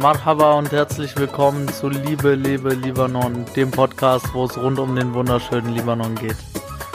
Marhaba 0.00 0.54
und 0.54 0.72
herzlich 0.72 1.14
willkommen 1.18 1.68
zu 1.68 1.90
Liebe, 1.90 2.34
Liebe, 2.34 2.70
Libanon, 2.70 3.44
dem 3.54 3.70
Podcast, 3.70 4.32
wo 4.32 4.46
es 4.46 4.56
rund 4.56 4.78
um 4.78 4.96
den 4.96 5.12
wunderschönen 5.12 5.74
Libanon 5.74 6.14
geht. 6.14 6.36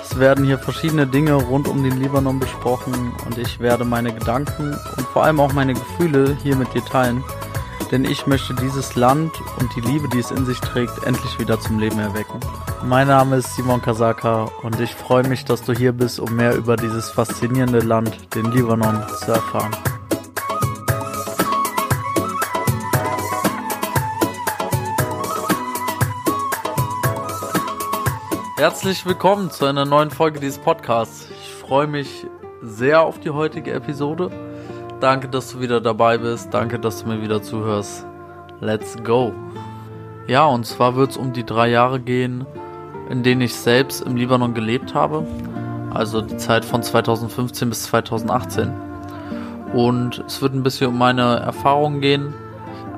Es 0.02 0.18
werden 0.18 0.44
hier 0.44 0.58
verschiedene 0.58 1.06
Dinge 1.06 1.36
rund 1.36 1.68
um 1.68 1.84
den 1.84 2.02
Libanon 2.02 2.40
besprochen 2.40 3.14
und 3.28 3.38
ich 3.38 3.60
werde 3.60 3.86
meine 3.86 4.12
Gedanken 4.12 4.76
und 4.98 5.08
vor 5.14 5.24
allem 5.24 5.40
auch 5.40 5.54
meine 5.54 5.76
Gefühle 5.76 6.36
hier 6.42 6.56
mit 6.56 6.74
dir 6.74 6.84
teilen, 6.84 7.24
denn 7.92 8.06
ich 8.06 8.26
möchte 8.26 8.56
dieses 8.56 8.96
Land 8.96 9.32
und 9.60 9.70
die 9.76 9.82
Liebe, 9.82 10.10
die 10.10 10.20
es 10.20 10.32
in 10.32 10.48
sich 10.48 10.60
trägt, 10.60 11.04
endlich 11.06 11.38
wieder 11.38 11.60
zum 11.60 11.78
Leben 11.78 12.00
erwecken. 12.00 12.40
Mein 12.84 13.08
Name 13.08 13.36
ist 13.36 13.56
Simon 13.56 13.84
Kasaka 13.84 14.46
und 14.64 14.80
ich 14.80 14.96
freue 14.96 15.28
mich, 15.28 15.46
dass 15.46 15.62
du 15.62 15.74
hier 15.74 15.92
bist, 15.92 16.20
um 16.20 16.36
mehr 16.36 16.56
über 16.56 16.76
dieses 16.76 17.12
faszinierende 17.12 17.82
Land, 17.82 18.34
den 18.34 18.52
Libanon, 18.52 19.04
zu 19.20 19.32
erfahren. 19.32 19.76
Herzlich 28.58 29.06
willkommen 29.06 29.52
zu 29.52 29.66
einer 29.66 29.84
neuen 29.84 30.12
Folge 30.12 30.40
dieses 30.40 30.60
Podcasts. 30.60 31.28
Ich 31.30 31.54
freue 31.56 31.88
mich 31.88 32.26
sehr 32.62 33.02
auf 33.02 33.20
die 33.20 33.32
heutige 33.32 33.74
Episode. 33.74 34.32
Danke, 35.02 35.28
dass 35.28 35.52
du 35.52 35.60
wieder 35.60 35.82
dabei 35.82 36.18
bist. 36.18 36.54
Danke, 36.54 36.80
dass 36.80 37.04
du 37.04 37.10
mir 37.10 37.22
wieder 37.22 37.44
zuhörst. 37.44 38.06
Let's 38.62 38.96
go. 39.04 39.34
Ja, 40.28 40.46
und 40.46 40.66
zwar 40.66 40.96
wird 40.96 41.12
es 41.12 41.18
um 41.18 41.34
die 41.34 41.46
drei 41.46 41.68
Jahre 41.68 42.00
gehen, 42.00 42.46
in 43.10 43.24
denen 43.24 43.42
ich 43.42 43.54
selbst 43.54 44.00
im 44.00 44.16
Libanon 44.16 44.54
gelebt 44.54 44.96
habe. 44.96 45.28
Also 45.94 46.22
die 46.22 46.38
Zeit 46.38 46.64
von 46.64 46.82
2015 46.82 47.68
bis 47.68 47.84
2018. 47.84 48.72
Und 49.74 50.24
es 50.28 50.42
wird 50.42 50.54
ein 50.54 50.64
bisschen 50.64 50.88
um 50.88 50.98
meine 50.98 51.42
Erfahrungen 51.42 52.00
gehen, 52.00 52.34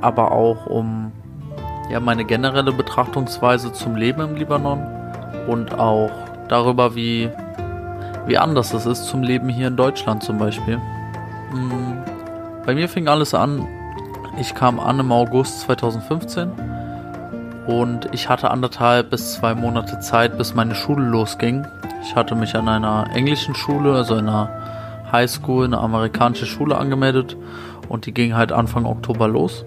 aber 0.01 0.31
auch 0.31 0.67
um 0.67 1.11
ja, 1.89 1.99
meine 1.99 2.25
generelle 2.25 2.73
Betrachtungsweise 2.73 3.73
zum 3.73 3.95
Leben 3.95 4.21
im 4.21 4.35
Libanon 4.35 4.97
und 5.47 5.79
auch 5.79 6.11
darüber, 6.49 6.95
wie, 6.95 7.29
wie 8.25 8.37
anders 8.37 8.73
es 8.73 8.85
ist 8.85 9.05
zum 9.05 9.23
Leben 9.23 9.49
hier 9.49 9.67
in 9.67 9.75
Deutschland 9.75 10.23
zum 10.23 10.37
Beispiel. 10.37 10.77
Mm, 10.77 12.03
bei 12.65 12.75
mir 12.75 12.89
fing 12.89 13.07
alles 13.07 13.33
an, 13.33 13.65
ich 14.39 14.53
kam 14.53 14.79
an 14.79 14.99
im 14.99 15.11
August 15.11 15.61
2015 15.61 16.51
und 17.65 18.09
ich 18.11 18.29
hatte 18.29 18.51
anderthalb 18.51 19.09
bis 19.09 19.33
zwei 19.33 19.55
Monate 19.55 19.99
Zeit, 19.99 20.37
bis 20.37 20.53
meine 20.53 20.75
Schule 20.75 21.05
losging. 21.05 21.65
Ich 22.03 22.15
hatte 22.15 22.35
mich 22.35 22.55
an 22.55 22.69
einer 22.69 23.07
englischen 23.13 23.55
Schule, 23.55 23.93
also 23.93 24.15
in 24.15 24.29
einer 24.29 24.49
Highschool, 25.11 25.65
eine 25.65 25.79
amerikanische 25.79 26.45
Schule 26.45 26.77
angemeldet 26.77 27.35
und 27.89 28.05
die 28.05 28.13
ging 28.13 28.35
halt 28.35 28.51
Anfang 28.51 28.85
Oktober 28.85 29.27
los. 29.27 29.65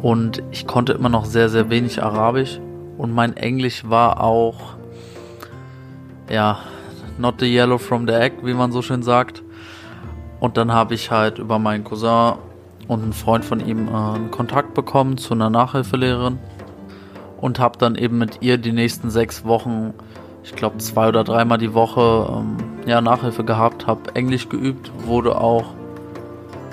Und 0.00 0.42
ich 0.50 0.66
konnte 0.66 0.92
immer 0.92 1.08
noch 1.08 1.24
sehr, 1.24 1.48
sehr 1.48 1.70
wenig 1.70 2.02
Arabisch 2.02 2.60
und 2.98 3.12
mein 3.12 3.36
Englisch 3.36 3.88
war 3.88 4.20
auch 4.20 4.74
ja, 6.32 6.58
not 7.18 7.36
the 7.40 7.46
yellow 7.46 7.78
from 7.78 8.08
the 8.08 8.14
egg, 8.14 8.36
wie 8.42 8.54
man 8.54 8.72
so 8.72 8.82
schön 8.82 9.02
sagt. 9.02 9.42
Und 10.40 10.56
dann 10.56 10.72
habe 10.72 10.94
ich 10.94 11.10
halt 11.10 11.38
über 11.38 11.58
meinen 11.58 11.84
Cousin 11.84 12.32
und 12.88 13.02
einen 13.02 13.12
Freund 13.12 13.44
von 13.44 13.60
ihm 13.60 13.86
äh, 13.88 13.90
einen 13.90 14.30
Kontakt 14.30 14.74
bekommen 14.74 15.18
zu 15.18 15.34
einer 15.34 15.50
Nachhilfelehrerin 15.50 16.38
und 17.40 17.60
habe 17.60 17.78
dann 17.78 17.94
eben 17.94 18.18
mit 18.18 18.38
ihr 18.40 18.56
die 18.56 18.72
nächsten 18.72 19.10
sechs 19.10 19.44
Wochen, 19.44 19.92
ich 20.42 20.56
glaube 20.56 20.78
zwei 20.78 21.08
oder 21.08 21.22
dreimal 21.22 21.58
die 21.58 21.74
Woche, 21.74 22.28
ähm, 22.30 22.56
ja, 22.86 23.00
Nachhilfe 23.00 23.44
gehabt, 23.44 23.86
habe 23.86 24.14
Englisch 24.14 24.48
geübt, 24.48 24.90
wurde 25.04 25.36
auch, 25.36 25.66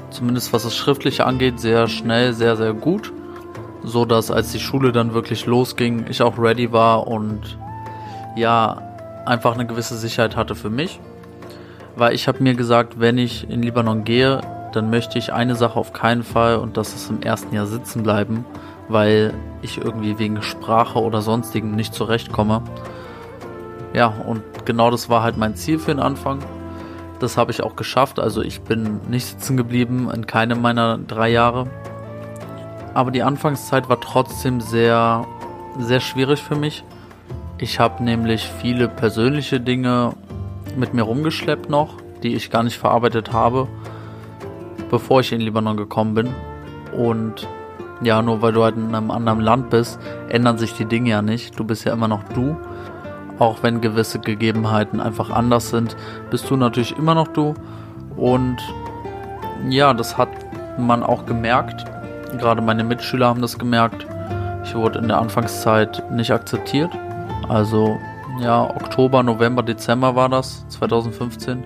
zumindest 0.10 0.54
was 0.54 0.64
das 0.64 0.76
Schriftliche 0.76 1.26
angeht, 1.26 1.60
sehr 1.60 1.88
schnell, 1.88 2.34
sehr, 2.34 2.56
sehr 2.56 2.74
gut. 2.74 3.12
So 3.84 4.06
dass 4.06 4.32
als 4.32 4.52
die 4.52 4.60
Schule 4.60 4.92
dann 4.92 5.14
wirklich 5.14 5.46
losging, 5.46 6.06
ich 6.10 6.22
auch 6.22 6.38
ready 6.38 6.72
war 6.72 7.08
und 7.08 7.58
ja, 8.36 8.89
einfach 9.30 9.54
eine 9.54 9.66
gewisse 9.66 9.98
Sicherheit 9.98 10.36
hatte 10.36 10.56
für 10.56 10.70
mich. 10.70 11.00
Weil 11.96 12.14
ich 12.14 12.28
habe 12.28 12.44
mir 12.44 12.56
gesagt, 12.56 13.00
wenn 13.00 13.18
ich 13.18 13.50
in 13.50 13.62
Libanon 13.62 14.04
gehe, 14.04 14.42
dann 14.74 14.90
möchte 14.90 15.18
ich 15.18 15.34
eine 15.34 15.56
Sache 15.56 15.80
auf 15.80 15.94
keinen 15.94 16.24
Fall 16.24 16.58
und 16.58 16.78
das 16.78 16.94
ist 16.94 17.10
im 17.10 17.22
ersten 17.22 17.54
Jahr 17.56 17.66
sitzen 17.66 18.04
bleiben, 18.04 18.46
weil 18.88 19.34
ich 19.62 19.78
irgendwie 19.78 20.20
wegen 20.20 20.42
Sprache 20.42 21.00
oder 21.00 21.22
sonstigen 21.22 21.76
nicht 21.76 21.94
zurechtkomme. 21.94 22.62
Ja, 23.94 24.08
und 24.08 24.44
genau 24.66 24.92
das 24.92 25.10
war 25.10 25.24
halt 25.24 25.38
mein 25.38 25.56
Ziel 25.56 25.80
für 25.80 25.92
den 25.92 26.00
Anfang. 26.00 26.40
Das 27.20 27.38
habe 27.38 27.52
ich 27.52 27.64
auch 27.64 27.76
geschafft. 27.76 28.20
Also 28.20 28.42
ich 28.42 28.62
bin 28.62 29.02
nicht 29.10 29.26
sitzen 29.26 29.58
geblieben 29.58 30.10
in 30.14 30.28
keinem 30.28 30.62
meiner 30.62 30.98
drei 30.98 31.30
Jahre. 31.30 31.68
Aber 32.94 33.12
die 33.12 33.24
Anfangszeit 33.24 33.90
war 33.90 34.00
trotzdem 34.00 34.62
sehr, 34.62 35.26
sehr 35.80 36.00
schwierig 36.00 36.42
für 36.42 36.56
mich. 36.56 36.84
Ich 37.62 37.78
habe 37.78 38.02
nämlich 38.02 38.50
viele 38.62 38.88
persönliche 38.88 39.60
Dinge 39.60 40.14
mit 40.78 40.94
mir 40.94 41.02
rumgeschleppt 41.02 41.70
noch, 41.70 41.98
die 42.24 42.34
ich 42.34 42.52
gar 42.52 42.64
nicht 42.64 42.78
verarbeitet 42.78 43.34
habe, 43.34 43.68
bevor 44.90 45.20
ich 45.20 45.34
in 45.34 45.42
Libanon 45.42 45.76
gekommen 45.76 46.14
bin. 46.14 46.30
Und 46.98 47.50
ja, 48.02 48.22
nur 48.22 48.42
weil 48.42 48.54
du 48.54 48.64
halt 48.64 48.78
in 48.78 48.96
einem 48.96 49.12
anderen 49.12 49.42
Land 49.42 49.72
bist, 49.72 50.00
ändern 50.30 50.58
sich 50.58 50.74
die 50.74 50.86
Dinge 50.86 51.10
ja 51.10 51.22
nicht. 51.22 51.60
Du 51.60 51.66
bist 51.66 51.84
ja 51.84 51.92
immer 51.92 52.08
noch 52.08 52.24
du. 52.34 52.56
Auch 53.40 53.62
wenn 53.62 53.82
gewisse 53.82 54.20
Gegebenheiten 54.20 55.02
einfach 55.02 55.30
anders 55.30 55.70
sind, 55.70 55.98
bist 56.32 56.50
du 56.50 56.56
natürlich 56.56 56.98
immer 56.98 57.14
noch 57.14 57.28
du. 57.28 57.56
Und 58.16 58.58
ja, 59.68 59.94
das 59.94 60.18
hat 60.18 60.30
man 60.78 61.04
auch 61.04 61.26
gemerkt. 61.26 61.84
Gerade 62.38 62.62
meine 62.62 62.86
Mitschüler 62.86 63.28
haben 63.28 63.42
das 63.42 63.60
gemerkt. 63.60 64.08
Ich 64.64 64.76
wurde 64.76 65.00
in 65.00 65.10
der 65.10 65.20
Anfangszeit 65.20 66.10
nicht 66.10 66.32
akzeptiert 66.32 66.92
also 67.48 68.00
ja, 68.40 68.64
Oktober, 68.64 69.24
November, 69.24 69.64
Dezember 69.64 70.16
war 70.16 70.30
das, 70.30 70.68
2015. 70.70 71.64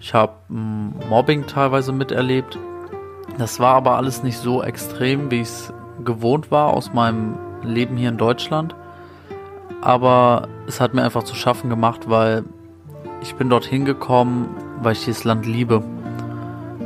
Ich 0.00 0.14
habe 0.14 0.32
hm, 0.48 0.94
Mobbing 1.08 1.46
teilweise 1.46 1.92
miterlebt. 1.92 2.58
Das 3.38 3.58
war 3.58 3.74
aber 3.74 3.96
alles 3.96 4.22
nicht 4.22 4.38
so 4.38 4.62
extrem, 4.62 5.30
wie 5.30 5.40
ich 5.40 5.48
es 5.48 5.72
gewohnt 6.04 6.50
war 6.50 6.72
aus 6.72 6.92
meinem 6.92 7.36
Leben 7.62 7.96
hier 7.96 8.10
in 8.10 8.18
Deutschland. 8.18 8.74
Aber 9.80 10.48
es 10.66 10.80
hat 10.80 10.94
mir 10.94 11.02
einfach 11.02 11.24
zu 11.24 11.34
schaffen 11.34 11.70
gemacht, 11.70 12.08
weil 12.08 12.44
ich 13.22 13.34
bin 13.34 13.48
dorthin 13.48 13.84
gekommen, 13.84 14.48
weil 14.82 14.92
ich 14.92 15.04
dieses 15.04 15.24
Land 15.24 15.46
liebe. 15.46 15.82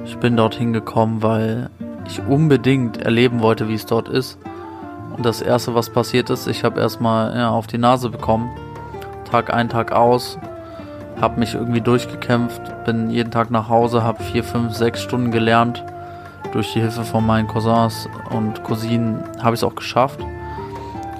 Ich 0.05 0.17
bin 0.19 0.37
dorthin 0.37 0.73
gekommen, 0.73 1.23
weil 1.23 1.71
ich 2.07 2.23
unbedingt 2.23 2.97
erleben 2.97 3.41
wollte, 3.41 3.69
wie 3.69 3.75
es 3.75 3.87
dort 3.87 4.09
ist. 4.09 4.39
Das 5.21 5.43
erste, 5.43 5.75
was 5.75 5.91
passiert 5.91 6.31
ist, 6.31 6.47
ich 6.47 6.63
habe 6.63 6.81
erstmal 6.81 7.37
ja, 7.37 7.51
auf 7.51 7.67
die 7.67 7.79
Nase 7.79 8.09
bekommen. 8.09 8.51
Tag 9.31 9.53
ein, 9.53 9.69
Tag 9.69 9.91
aus. 9.91 10.39
Habe 11.21 11.41
mich 11.41 11.55
irgendwie 11.55 11.81
durchgekämpft. 11.81 12.85
Bin 12.85 13.11
jeden 13.11 13.33
Tag 13.33 13.51
nach 13.51 13.69
Hause, 13.69 14.05
habe 14.05 14.23
vier, 14.23 14.45
fünf, 14.45 14.75
sechs 14.75 15.03
Stunden 15.03 15.33
gelernt. 15.33 15.85
Durch 16.53 16.73
die 16.73 16.81
Hilfe 16.81 17.03
von 17.03 17.27
meinen 17.27 17.49
Cousins 17.49 18.09
und 18.31 18.63
Cousinen 18.63 19.25
habe 19.43 19.55
ich 19.55 19.61
es 19.61 19.65
auch 19.65 19.75
geschafft. 19.75 20.21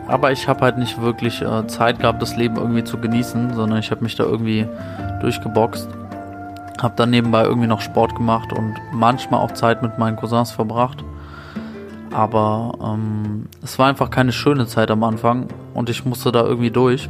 Aber 0.07 0.31
ich 0.33 0.49
habe 0.49 0.61
halt 0.61 0.79
nicht 0.79 1.03
wirklich 1.03 1.43
äh, 1.43 1.67
Zeit 1.67 1.99
gehabt, 1.99 2.23
das 2.23 2.37
Leben 2.37 2.57
irgendwie 2.57 2.85
zu 2.85 2.99
genießen, 2.99 3.55
sondern 3.55 3.79
ich 3.81 3.91
habe 3.91 4.03
mich 4.03 4.15
da 4.15 4.25
irgendwie 4.25 4.67
durchgeboxt. 5.21 5.89
Habe 6.81 6.95
dann 6.97 7.11
nebenbei 7.11 7.43
irgendwie 7.43 7.67
noch 7.67 7.81
Sport 7.81 8.15
gemacht 8.15 8.53
und 8.53 8.75
manchmal 8.93 9.41
auch 9.41 9.53
Zeit 9.53 9.83
mit 9.83 9.99
meinen 9.99 10.17
Cousins 10.17 10.53
verbracht. 10.53 11.05
Aber 12.13 12.79
ähm, 12.83 13.47
es 13.63 13.79
war 13.79 13.87
einfach 13.87 14.11
keine 14.11 14.33
schöne 14.33 14.67
Zeit 14.67 14.91
am 14.91 15.05
Anfang 15.05 15.49
und 15.75 15.91
ich 15.91 16.05
musste 16.05 16.33
da 16.33 16.43
irgendwie 16.43 16.71
durch. 16.71 17.09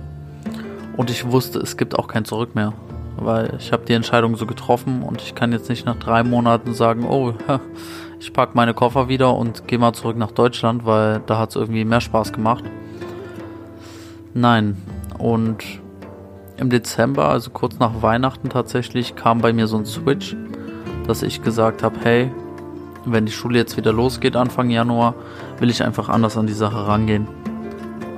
Und 0.97 1.11
ich 1.11 1.31
wusste, 1.31 1.61
es 1.61 1.77
gibt 1.77 1.99
auch 1.99 2.09
kein 2.09 2.25
Zurück 2.25 2.55
mehr. 2.55 2.73
Weil 3.17 3.55
ich 3.59 3.73
habe 3.73 3.85
die 3.85 3.95
Entscheidung 3.95 4.37
so 4.37 4.47
getroffen 4.47 5.03
und 5.03 5.23
ich 5.23 5.35
kann 5.35 5.53
jetzt 5.53 5.69
nicht 5.69 5.87
nach 5.87 5.97
drei 5.97 6.23
Monaten 6.23 6.73
sagen, 6.73 7.05
oh, 7.05 7.35
ich 8.21 8.33
packe 8.33 8.53
meine 8.55 8.75
Koffer 8.75 9.09
wieder 9.09 9.35
und 9.35 9.67
gehe 9.67 9.79
mal 9.79 9.93
zurück 9.93 10.17
nach 10.17 10.31
Deutschland, 10.31 10.85
weil 10.85 11.21
da 11.27 11.39
hat 11.39 11.51
es 11.51 11.57
irgendwie 11.57 11.85
mehr 11.85 12.01
Spaß 12.01 12.33
gemacht. 12.33 12.65
Nein. 14.35 14.77
Und 15.19 15.65
im 16.59 16.71
Dezember, 16.71 17.29
also 17.29 17.51
kurz 17.51 17.79
nach 17.79 18.03
Weihnachten 18.03 18.51
tatsächlich, 18.51 19.17
kam 19.17 19.41
bei 19.41 19.53
mir 19.53 19.67
so 19.67 19.79
ein 19.79 19.87
Switch, 19.87 20.37
dass 21.07 21.23
ich 21.23 21.43
gesagt 21.43 21.83
habe, 21.83 21.97
hey, 22.03 22.31
wenn 23.13 23.27
die 23.27 23.33
Schule 23.33 23.59
jetzt 23.59 23.77
wieder 23.77 23.93
losgeht 23.93 24.37
Anfang 24.37 24.71
Januar, 24.71 25.15
will 25.59 25.71
ich 25.71 25.83
einfach 25.83 26.09
anders 26.09 26.37
an 26.37 26.47
die 26.47 26.53
Sache 26.53 26.87
rangehen. 26.87 27.29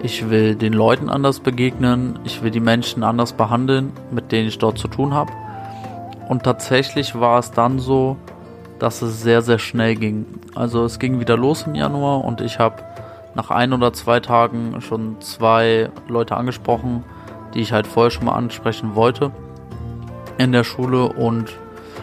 Ich 0.02 0.30
will 0.30 0.54
den 0.54 0.72
Leuten 0.72 1.10
anders 1.10 1.40
begegnen, 1.40 2.18
ich 2.24 2.42
will 2.42 2.50
die 2.50 2.60
Menschen 2.60 3.02
anders 3.02 3.34
behandeln, 3.34 3.92
mit 4.10 4.32
denen 4.32 4.48
ich 4.48 4.58
dort 4.58 4.78
zu 4.78 4.88
tun 4.88 5.12
habe. 5.12 5.30
Und 6.28 6.44
tatsächlich 6.44 7.18
war 7.18 7.38
es 7.38 7.50
dann 7.50 7.78
so, 7.78 8.16
dass 8.78 9.02
es 9.02 9.22
sehr, 9.22 9.42
sehr 9.42 9.58
schnell 9.58 9.96
ging. 9.96 10.26
Also 10.54 10.84
es 10.84 10.98
ging 10.98 11.20
wieder 11.20 11.36
los 11.36 11.64
im 11.66 11.74
Januar 11.74 12.24
und 12.24 12.40
ich 12.40 12.58
habe 12.58 12.82
nach 13.34 13.50
ein 13.50 13.72
oder 13.72 13.92
zwei 13.92 14.20
Tagen 14.20 14.80
schon 14.80 15.20
zwei 15.20 15.90
Leute 16.08 16.36
angesprochen, 16.36 17.04
die 17.54 17.60
ich 17.60 17.72
halt 17.72 17.86
vorher 17.86 18.10
schon 18.10 18.24
mal 18.24 18.34
ansprechen 18.34 18.94
wollte 18.94 19.32
in 20.38 20.52
der 20.52 20.64
Schule 20.64 21.12
und 21.12 21.52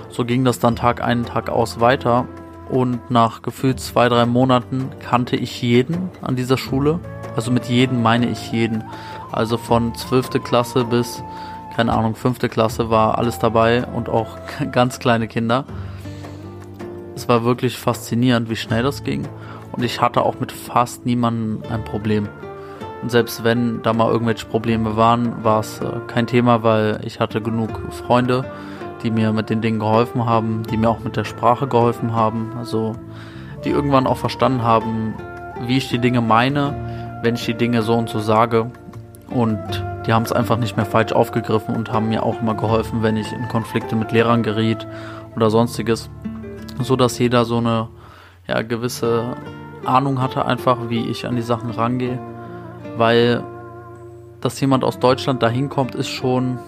so 0.10 0.24
ging 0.24 0.45
das 0.45 0.60
dann 0.60 0.75
Tag 0.75 1.04
ein, 1.04 1.25
Tag 1.25 1.50
aus 1.50 1.80
weiter 1.80 2.25
und 2.69 3.09
nach 3.09 3.41
gefühlt 3.41 3.79
zwei, 3.79 4.09
drei 4.09 4.25
Monaten 4.25 4.89
kannte 4.99 5.35
ich 5.35 5.61
jeden 5.61 6.09
an 6.21 6.35
dieser 6.35 6.57
Schule. 6.57 6.99
Also 7.35 7.51
mit 7.51 7.65
jedem 7.65 8.01
meine 8.01 8.29
ich 8.29 8.51
jeden. 8.51 8.83
Also 9.31 9.57
von 9.57 9.95
12. 9.95 10.43
Klasse 10.43 10.85
bis, 10.85 11.23
keine 11.75 11.93
Ahnung, 11.93 12.15
5. 12.15 12.39
Klasse 12.49 12.89
war 12.89 13.17
alles 13.17 13.39
dabei 13.39 13.85
und 13.85 14.09
auch 14.09 14.37
ganz 14.71 14.99
kleine 14.99 15.27
Kinder. 15.27 15.65
Es 17.15 17.27
war 17.27 17.43
wirklich 17.43 17.77
faszinierend, 17.77 18.49
wie 18.49 18.55
schnell 18.55 18.83
das 18.83 19.03
ging. 19.03 19.27
Und 19.71 19.83
ich 19.83 20.01
hatte 20.01 20.23
auch 20.23 20.39
mit 20.39 20.51
fast 20.51 21.05
niemandem 21.05 21.61
ein 21.71 21.83
Problem. 21.83 22.29
Und 23.01 23.11
selbst 23.11 23.43
wenn 23.43 23.81
da 23.83 23.93
mal 23.93 24.11
irgendwelche 24.11 24.45
Probleme 24.45 24.97
waren, 24.97 25.43
war 25.43 25.59
es 25.59 25.79
äh, 25.79 25.91
kein 26.07 26.25
Thema, 26.25 26.63
weil 26.63 26.99
ich 27.03 27.19
hatte 27.19 27.41
genug 27.41 27.69
Freunde, 27.91 28.43
die 29.03 29.11
mir 29.11 29.33
mit 29.33 29.49
den 29.49 29.61
Dingen 29.61 29.79
geholfen 29.79 30.25
haben, 30.25 30.63
die 30.63 30.77
mir 30.77 30.89
auch 30.89 30.99
mit 30.99 31.15
der 31.15 31.23
Sprache 31.23 31.67
geholfen 31.67 32.13
haben. 32.13 32.51
Also 32.57 32.95
die 33.63 33.69
irgendwann 33.69 34.07
auch 34.07 34.17
verstanden 34.17 34.63
haben, 34.63 35.15
wie 35.65 35.77
ich 35.77 35.89
die 35.89 35.99
Dinge 35.99 36.21
meine, 36.21 37.19
wenn 37.23 37.35
ich 37.35 37.45
die 37.45 37.53
Dinge 37.53 37.81
so 37.81 37.95
und 37.95 38.09
so 38.09 38.19
sage. 38.19 38.71
Und 39.29 39.59
die 40.05 40.13
haben 40.13 40.23
es 40.23 40.31
einfach 40.31 40.57
nicht 40.57 40.77
mehr 40.77 40.85
falsch 40.85 41.11
aufgegriffen 41.11 41.75
und 41.75 41.91
haben 41.91 42.09
mir 42.09 42.23
auch 42.23 42.41
immer 42.41 42.55
geholfen, 42.55 43.03
wenn 43.03 43.17
ich 43.17 43.31
in 43.33 43.47
Konflikte 43.47 43.95
mit 43.95 44.11
Lehrern 44.11 44.44
geriet 44.44 44.88
oder 45.35 45.50
sonstiges. 45.50 46.09
So 46.79 46.95
dass 46.95 47.17
jeder 47.19 47.45
so 47.45 47.57
eine 47.57 47.89
ja, 48.47 48.61
gewisse 48.61 49.35
Ahnung 49.85 50.21
hatte, 50.21 50.45
einfach 50.45 50.89
wie 50.89 51.09
ich 51.09 51.25
an 51.25 51.35
die 51.35 51.41
Sachen 51.41 51.71
rangehe 51.71 52.19
weil 52.97 53.43
dass 54.41 54.59
jemand 54.61 54.83
aus 54.83 55.00
Deutschland 55.00 55.41
dahin 55.41 55.67
kommt, 55.69 55.95
ist 55.95 56.09
schon, 56.09 56.59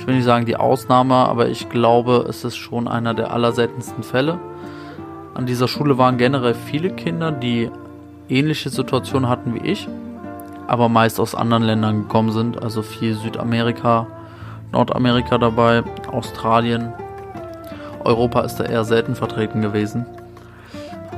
ich 0.00 0.06
will 0.06 0.14
nicht 0.14 0.24
sagen 0.24 0.46
die 0.46 0.56
Ausnahme, 0.56 1.14
aber 1.14 1.48
ich 1.48 1.68
glaube, 1.68 2.24
es 2.26 2.42
ist 2.42 2.56
schon 2.56 2.88
einer 2.88 3.12
der 3.12 3.32
allerseltensten 3.32 4.02
Fälle. 4.02 4.38
An 5.34 5.44
dieser 5.44 5.68
Schule 5.68 5.98
waren 5.98 6.16
generell 6.16 6.54
viele 6.54 6.88
Kinder, 6.88 7.30
die 7.30 7.70
ähnliche 8.30 8.70
Situationen 8.70 9.28
hatten 9.28 9.54
wie 9.54 9.58
ich, 9.58 9.86
aber 10.66 10.88
meist 10.88 11.20
aus 11.20 11.34
anderen 11.34 11.64
Ländern 11.64 12.02
gekommen 12.04 12.32
sind, 12.32 12.62
also 12.62 12.80
viel 12.80 13.12
Südamerika, 13.14 14.06
Nordamerika 14.72 15.36
dabei, 15.36 15.82
Australien. 16.10 16.94
Europa 18.02 18.40
ist 18.40 18.56
da 18.56 18.64
eher 18.64 18.84
selten 18.84 19.14
vertreten 19.14 19.60
gewesen. 19.60 20.06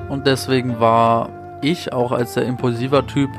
Und 0.08 0.26
deswegen 0.26 0.80
war 0.80 1.28
ich 1.62 1.92
auch 1.92 2.10
als 2.10 2.34
sehr 2.34 2.46
impulsiver 2.46 3.06
Typ 3.06 3.30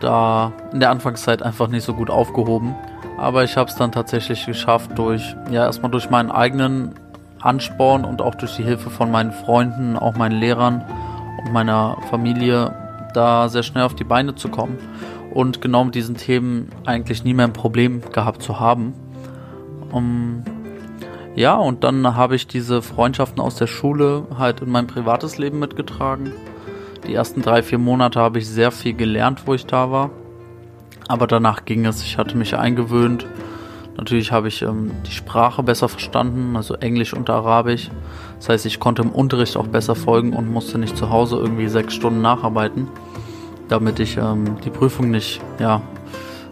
da 0.00 0.52
in 0.72 0.78
der 0.78 0.90
Anfangszeit 0.90 1.42
einfach 1.42 1.66
nicht 1.66 1.82
so 1.84 1.94
gut 1.94 2.10
aufgehoben. 2.10 2.76
Aber 3.18 3.44
ich 3.44 3.56
habe 3.56 3.68
es 3.68 3.76
dann 3.76 3.92
tatsächlich 3.92 4.46
geschafft 4.46 4.92
durch, 4.96 5.36
ja, 5.50 5.64
erstmal 5.64 5.90
durch 5.90 6.08
meinen 6.08 6.30
eigenen 6.30 6.94
Ansporn 7.40 8.04
und 8.04 8.22
auch 8.22 8.34
durch 8.34 8.56
die 8.56 8.62
Hilfe 8.62 8.90
von 8.90 9.10
meinen 9.10 9.32
Freunden, 9.32 9.96
auch 9.96 10.16
meinen 10.16 10.38
Lehrern 10.38 10.84
und 11.42 11.52
meiner 11.52 11.96
Familie, 12.10 12.74
da 13.14 13.48
sehr 13.48 13.62
schnell 13.62 13.84
auf 13.84 13.94
die 13.94 14.04
Beine 14.04 14.34
zu 14.34 14.48
kommen 14.48 14.78
und 15.32 15.60
genau 15.60 15.84
mit 15.84 15.94
diesen 15.94 16.16
Themen 16.16 16.70
eigentlich 16.86 17.24
nie 17.24 17.34
mehr 17.34 17.46
ein 17.46 17.52
Problem 17.52 18.02
gehabt 18.12 18.42
zu 18.42 18.60
haben. 18.60 18.94
Um, 19.92 20.44
ja, 21.34 21.54
und 21.54 21.84
dann 21.84 22.16
habe 22.16 22.36
ich 22.36 22.46
diese 22.46 22.82
Freundschaften 22.82 23.40
aus 23.40 23.56
der 23.56 23.66
Schule 23.66 24.26
halt 24.38 24.60
in 24.60 24.70
mein 24.70 24.86
privates 24.86 25.38
Leben 25.38 25.58
mitgetragen 25.58 26.32
die 27.08 27.14
ersten 27.14 27.40
drei, 27.40 27.62
vier 27.62 27.78
Monate 27.78 28.20
habe 28.20 28.38
ich 28.38 28.46
sehr 28.46 28.70
viel 28.70 28.92
gelernt, 28.92 29.46
wo 29.46 29.54
ich 29.54 29.64
da 29.64 29.90
war. 29.90 30.10
Aber 31.08 31.26
danach 31.26 31.64
ging 31.64 31.86
es. 31.86 32.02
Ich 32.02 32.18
hatte 32.18 32.36
mich 32.36 32.56
eingewöhnt. 32.56 33.26
Natürlich 33.96 34.30
habe 34.30 34.46
ich 34.46 34.62
ähm, 34.62 34.92
die 35.06 35.10
Sprache 35.10 35.64
besser 35.64 35.88
verstanden, 35.88 36.54
also 36.54 36.74
Englisch 36.74 37.14
und 37.14 37.28
Arabisch. 37.28 37.90
Das 38.38 38.48
heißt, 38.50 38.66
ich 38.66 38.78
konnte 38.78 39.02
im 39.02 39.10
Unterricht 39.10 39.56
auch 39.56 39.66
besser 39.66 39.96
folgen 39.96 40.34
und 40.34 40.48
musste 40.48 40.78
nicht 40.78 40.96
zu 40.96 41.10
Hause 41.10 41.36
irgendwie 41.36 41.66
sechs 41.66 41.94
Stunden 41.94 42.20
nacharbeiten, 42.20 42.86
damit 43.68 43.98
ich 43.98 44.16
ähm, 44.16 44.60
die 44.64 44.70
Prüfung 44.70 45.10
nicht 45.10 45.40
ja, 45.58 45.82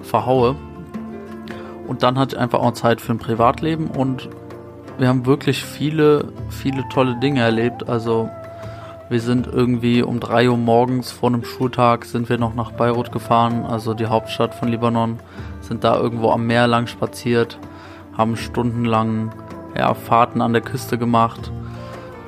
verhaue. 0.03 0.57
Und 1.87 2.03
dann 2.03 2.19
hatte 2.19 2.35
ich 2.35 2.43
einfach 2.43 2.59
auch 2.59 2.73
Zeit 2.73 3.01
für 3.01 3.13
ein 3.13 3.19
Privatleben 3.19 3.87
und 3.87 4.29
wir 4.99 5.07
haben 5.07 5.25
wirklich 5.27 5.63
viele, 5.63 6.33
viele 6.49 6.83
tolle 6.89 7.21
Dinge 7.21 7.43
erlebt. 7.43 7.89
Also 7.89 8.29
wir 9.09 9.21
sind 9.21 9.47
irgendwie 9.47 10.03
um 10.03 10.19
3 10.19 10.51
Uhr 10.51 10.57
morgens 10.57 11.13
vor 11.13 11.29
einem 11.29 11.45
Schultag 11.45 12.05
sind 12.05 12.29
wir 12.29 12.39
noch 12.39 12.55
nach 12.55 12.73
Beirut 12.73 13.13
gefahren, 13.13 13.65
also 13.65 13.95
die 13.95 14.07
Hauptstadt 14.07 14.53
von 14.53 14.69
Libanon, 14.69 15.21
sind 15.61 15.85
da 15.85 15.97
irgendwo 15.97 16.31
am 16.31 16.47
Meer 16.47 16.67
lang 16.67 16.89
spaziert, 16.89 17.59
haben 18.17 18.37
stundenlang 18.37 19.33
ja, 19.77 19.95
Fahrten 19.95 20.41
an 20.41 20.53
der 20.53 20.63
Küste 20.63 20.99
gemacht, 20.99 21.53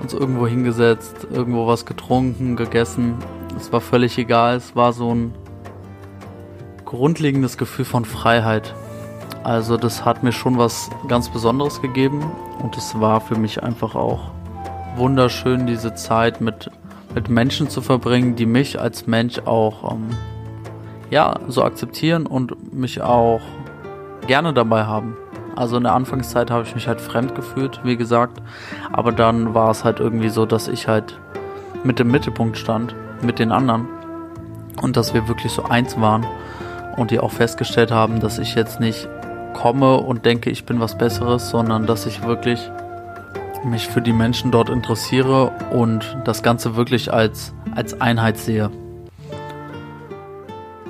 uns 0.00 0.14
irgendwo 0.14 0.46
hingesetzt, 0.46 1.26
irgendwo 1.32 1.66
was 1.66 1.84
getrunken, 1.84 2.54
gegessen. 2.54 3.16
Es 3.56 3.72
war 3.72 3.80
völlig 3.80 4.16
egal, 4.16 4.56
es 4.56 4.76
war 4.76 4.92
so 4.92 5.12
ein 5.12 5.34
grundlegendes 6.84 7.58
Gefühl 7.58 7.86
von 7.86 8.04
Freiheit. 8.04 8.72
Also 9.42 9.76
das 9.76 10.04
hat 10.04 10.22
mir 10.22 10.32
schon 10.32 10.58
was 10.58 10.90
ganz 11.08 11.28
Besonderes 11.28 11.82
gegeben 11.82 12.22
und 12.62 12.76
es 12.76 13.00
war 13.00 13.20
für 13.20 13.36
mich 13.36 13.62
einfach 13.64 13.96
auch 13.96 14.30
wunderschön, 14.98 15.66
diese 15.66 15.94
Zeit 15.94 16.40
mit, 16.40 16.70
mit 17.14 17.28
Menschen 17.28 17.68
zu 17.68 17.80
verbringen, 17.80 18.36
die 18.36 18.46
mich 18.46 18.80
als 18.80 19.06
Mensch 19.06 19.40
auch 19.40 19.92
ähm, 19.92 20.10
ja, 21.10 21.36
so 21.48 21.62
akzeptieren 21.64 22.26
und 22.26 22.72
mich 22.72 23.00
auch 23.00 23.40
gerne 24.26 24.52
dabei 24.52 24.84
haben. 24.84 25.16
Also 25.56 25.76
in 25.76 25.84
der 25.84 25.94
Anfangszeit 25.94 26.50
habe 26.50 26.62
ich 26.62 26.74
mich 26.74 26.86
halt 26.86 27.00
fremd 27.00 27.34
gefühlt, 27.34 27.80
wie 27.82 27.96
gesagt. 27.96 28.40
Aber 28.92 29.10
dann 29.10 29.54
war 29.54 29.70
es 29.70 29.84
halt 29.84 29.98
irgendwie 29.98 30.28
so, 30.28 30.46
dass 30.46 30.68
ich 30.68 30.86
halt 30.86 31.18
mit 31.82 31.98
dem 31.98 32.10
Mittelpunkt 32.10 32.56
stand, 32.56 32.94
mit 33.22 33.38
den 33.38 33.50
anderen. 33.50 33.88
Und 34.80 34.96
dass 34.96 35.14
wir 35.14 35.26
wirklich 35.26 35.50
so 35.50 35.64
eins 35.64 36.00
waren. 36.00 36.24
Und 36.96 37.10
die 37.10 37.18
auch 37.18 37.32
festgestellt 37.32 37.90
haben, 37.90 38.20
dass 38.20 38.38
ich 38.38 38.54
jetzt 38.54 38.78
nicht 38.78 39.08
komme 39.54 39.96
und 39.96 40.24
denke, 40.24 40.50
ich 40.50 40.64
bin 40.64 40.78
was 40.78 40.96
Besseres, 40.96 41.50
sondern 41.50 41.86
dass 41.86 42.06
ich 42.06 42.22
wirklich 42.22 42.70
mich 43.64 43.88
für 43.88 44.00
die 44.00 44.12
Menschen 44.12 44.50
dort 44.50 44.70
interessiere 44.70 45.52
und 45.70 46.16
das 46.24 46.42
Ganze 46.42 46.76
wirklich 46.76 47.12
als, 47.12 47.54
als 47.74 48.00
Einheit 48.00 48.38
sehe. 48.38 48.70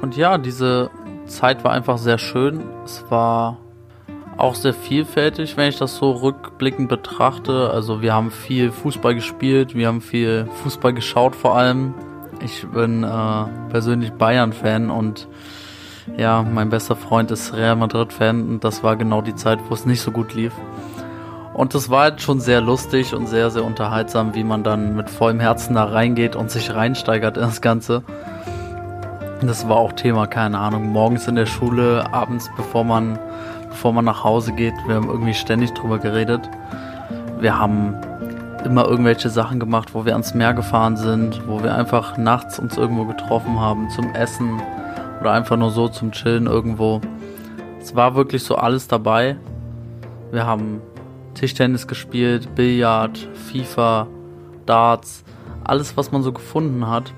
Und 0.01 0.17
ja, 0.17 0.39
diese 0.39 0.91
Zeit 1.27 1.65
war 1.65 1.73
einfach 1.73 1.99
sehr 1.99 2.19
schön. 2.19 2.63
Es 2.85 3.05
war 3.11 3.59
auch 4.37 4.55
sehr 4.55 4.73
vielfältig, 4.73 5.57
wenn 5.57 5.69
ich 5.69 5.79
das 5.79 5.97
so 5.97 6.13
rückblickend 6.13 6.89
betrachte. 6.89 7.71
Also 7.71 8.01
wir 8.03 8.15
haben 8.15 8.31
viel 8.31 8.71
Fußball 8.71 9.15
gespielt, 9.15 9.75
wir 9.75 9.89
haben 9.89 10.01
viel 10.01 10.47
Fußball 10.63 10.93
geschaut 10.95 11.35
vor 11.35 11.57
allem. 11.57 11.95
Ich 12.41 12.67
bin 12.69 13.03
äh, 13.03 13.45
persönlich 13.71 14.13
Bayern-Fan 14.13 14.91
und 14.91 15.27
ja, 16.17 16.43
mein 16.43 16.71
bester 16.71 16.97
Freund 16.97 17.31
ist 17.31 17.53
Real 17.53 17.77
Madrid-Fan 17.77 18.49
und 18.49 18.65
das 18.65 18.83
war 18.83 18.97
genau 18.97 19.21
die 19.21 19.35
Zeit, 19.35 19.59
wo 19.69 19.75
es 19.75 19.85
nicht 19.85 20.01
so 20.01 20.13
gut 20.13 20.35
lief. 20.35 20.53
Und 21.59 21.75
das 21.75 21.91
war 21.91 22.03
halt 22.03 22.23
schon 22.23 22.39
sehr 22.39 22.61
lustig 22.61 23.17
und 23.17 23.27
sehr, 23.27 23.51
sehr 23.51 23.65
unterhaltsam, 23.65 24.33
wie 24.33 24.45
man 24.45 24.63
dann 24.63 24.95
mit 24.95 25.11
vollem 25.11 25.41
Herzen 25.41 25.75
da 25.75 25.87
reingeht 25.87 26.37
und 26.37 26.53
sich 26.53 26.73
reinsteigert 26.73 27.37
in 27.37 27.43
das 27.43 27.61
Ganze. 27.61 28.05
Das 29.43 29.69
war 29.69 29.77
auch 29.77 29.93
Thema, 29.93 30.29
keine 30.29 30.57
Ahnung, 30.57 30.87
morgens 30.87 31.27
in 31.27 31.35
der 31.35 31.47
Schule, 31.47 32.13
abends, 32.13 32.49
bevor 32.57 32.85
man, 32.85 33.19
bevor 33.71 33.93
man 33.93 34.05
nach 34.05 34.23
Hause 34.23 34.53
geht. 34.53 34.73
Wir 34.87 34.95
haben 34.95 35.09
irgendwie 35.09 35.35
ständig 35.35 35.75
drüber 35.75 35.99
geredet. 35.99 36.49
Wir 37.41 37.59
haben 37.59 37.97
immer 38.65 38.85
irgendwelche 38.85 39.29
Sachen 39.29 39.59
gemacht, 39.59 39.95
wo 39.95 40.05
wir 40.05 40.13
ans 40.13 40.35
Meer 40.35 40.55
gefahren 40.55 40.97
sind, 40.97 41.43
wo 41.49 41.61
wir 41.65 41.75
einfach 41.75 42.17
nachts 42.19 42.61
uns 42.61 42.77
irgendwo 42.77 43.05
getroffen 43.05 43.59
haben 43.59 43.91
zum 43.91 44.15
Essen 44.15 44.63
oder 45.21 45.33
einfach 45.33 45.57
nur 45.57 45.73
so 45.73 45.89
zum 45.89 46.13
Chillen 46.13 46.47
irgendwo. 46.47 47.01
Es 47.81 47.97
war 47.97 48.15
wirklich 48.15 48.45
so 48.45 48.55
alles 48.55 48.87
dabei. 48.87 49.37
Wir 50.31 50.47
haben 50.47 50.83
Tischtennis 51.39 51.87
gespielt, 51.87 52.55
Billard, 52.57 53.17
FIFA, 53.51 54.09
Darts, 54.67 55.23
alles, 55.63 55.97
was 55.97 56.11
man 56.11 56.23
so 56.23 56.33
gefunden 56.33 56.89
hat. 56.89 57.13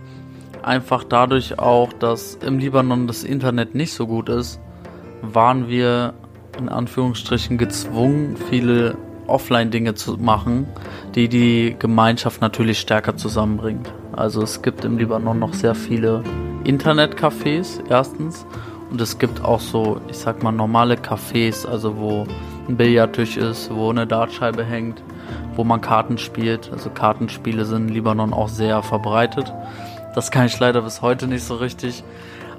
Einfach 0.62 1.04
dadurch 1.04 1.58
auch, 1.58 1.92
dass 1.94 2.34
im 2.34 2.58
Libanon 2.58 3.06
das 3.06 3.24
Internet 3.24 3.74
nicht 3.74 3.94
so 3.94 4.06
gut 4.06 4.28
ist, 4.28 4.60
waren 5.22 5.68
wir 5.68 6.12
in 6.58 6.68
Anführungsstrichen 6.68 7.56
gezwungen, 7.56 8.36
viele 8.50 8.96
Offline-Dinge 9.26 9.94
zu 9.94 10.18
machen, 10.18 10.66
die 11.14 11.28
die 11.28 11.76
Gemeinschaft 11.78 12.42
natürlich 12.42 12.78
stärker 12.78 13.16
zusammenbringt. 13.16 13.90
Also 14.12 14.42
es 14.42 14.60
gibt 14.60 14.84
im 14.84 14.98
Libanon 14.98 15.38
noch 15.38 15.54
sehr 15.54 15.74
viele 15.74 16.22
Internetcafés 16.64 17.80
erstens 17.88 18.44
und 18.90 19.00
es 19.00 19.18
gibt 19.18 19.42
auch 19.42 19.60
so, 19.60 19.98
ich 20.10 20.18
sag 20.18 20.42
mal, 20.42 20.52
normale 20.52 20.96
Cafés, 20.96 21.66
also 21.66 21.96
wo 21.96 22.26
ein 22.70 22.76
Billardtisch 22.76 23.36
ist, 23.36 23.74
wo 23.74 23.90
eine 23.90 24.06
Dartscheibe 24.06 24.64
hängt, 24.64 25.02
wo 25.54 25.64
man 25.64 25.80
Karten 25.80 26.18
spielt. 26.18 26.70
Also 26.72 26.90
Kartenspiele 26.90 27.64
sind 27.64 27.88
in 27.88 27.94
Libanon 27.94 28.32
auch 28.32 28.48
sehr 28.48 28.82
verbreitet. 28.82 29.52
Das 30.14 30.30
kann 30.30 30.46
ich 30.46 30.58
leider 30.58 30.82
bis 30.82 31.02
heute 31.02 31.26
nicht 31.26 31.44
so 31.44 31.56
richtig. 31.56 32.04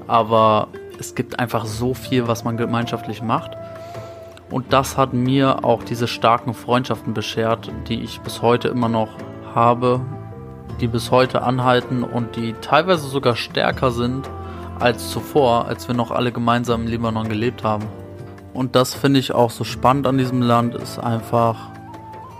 Aber 0.07 0.67
es 0.99 1.15
gibt 1.15 1.39
einfach 1.39 1.65
so 1.65 1.93
viel, 1.93 2.27
was 2.27 2.43
man 2.43 2.57
gemeinschaftlich 2.57 3.21
macht. 3.21 3.51
Und 4.49 4.73
das 4.73 4.97
hat 4.97 5.13
mir 5.13 5.63
auch 5.63 5.83
diese 5.83 6.07
starken 6.07 6.53
Freundschaften 6.53 7.13
beschert, 7.13 7.71
die 7.87 8.01
ich 8.01 8.19
bis 8.19 8.41
heute 8.41 8.67
immer 8.67 8.89
noch 8.89 9.09
habe, 9.55 10.01
die 10.81 10.87
bis 10.87 11.09
heute 11.09 11.41
anhalten 11.41 12.03
und 12.03 12.35
die 12.35 12.53
teilweise 12.61 13.07
sogar 13.07 13.37
stärker 13.37 13.91
sind 13.91 14.29
als 14.79 15.09
zuvor, 15.09 15.67
als 15.67 15.87
wir 15.87 15.95
noch 15.95 16.11
alle 16.11 16.31
gemeinsam 16.33 16.81
im 16.81 16.87
Libanon 16.87 17.29
gelebt 17.29 17.63
haben. 17.63 18.00
Und 18.53 18.75
das 18.75 18.93
finde 18.93 19.19
ich 19.19 19.33
auch 19.33 19.49
so 19.49 19.63
spannend 19.63 20.07
an 20.07 20.17
diesem 20.17 20.41
Land, 20.41 20.75
ist 20.75 20.99
einfach, 20.99 21.55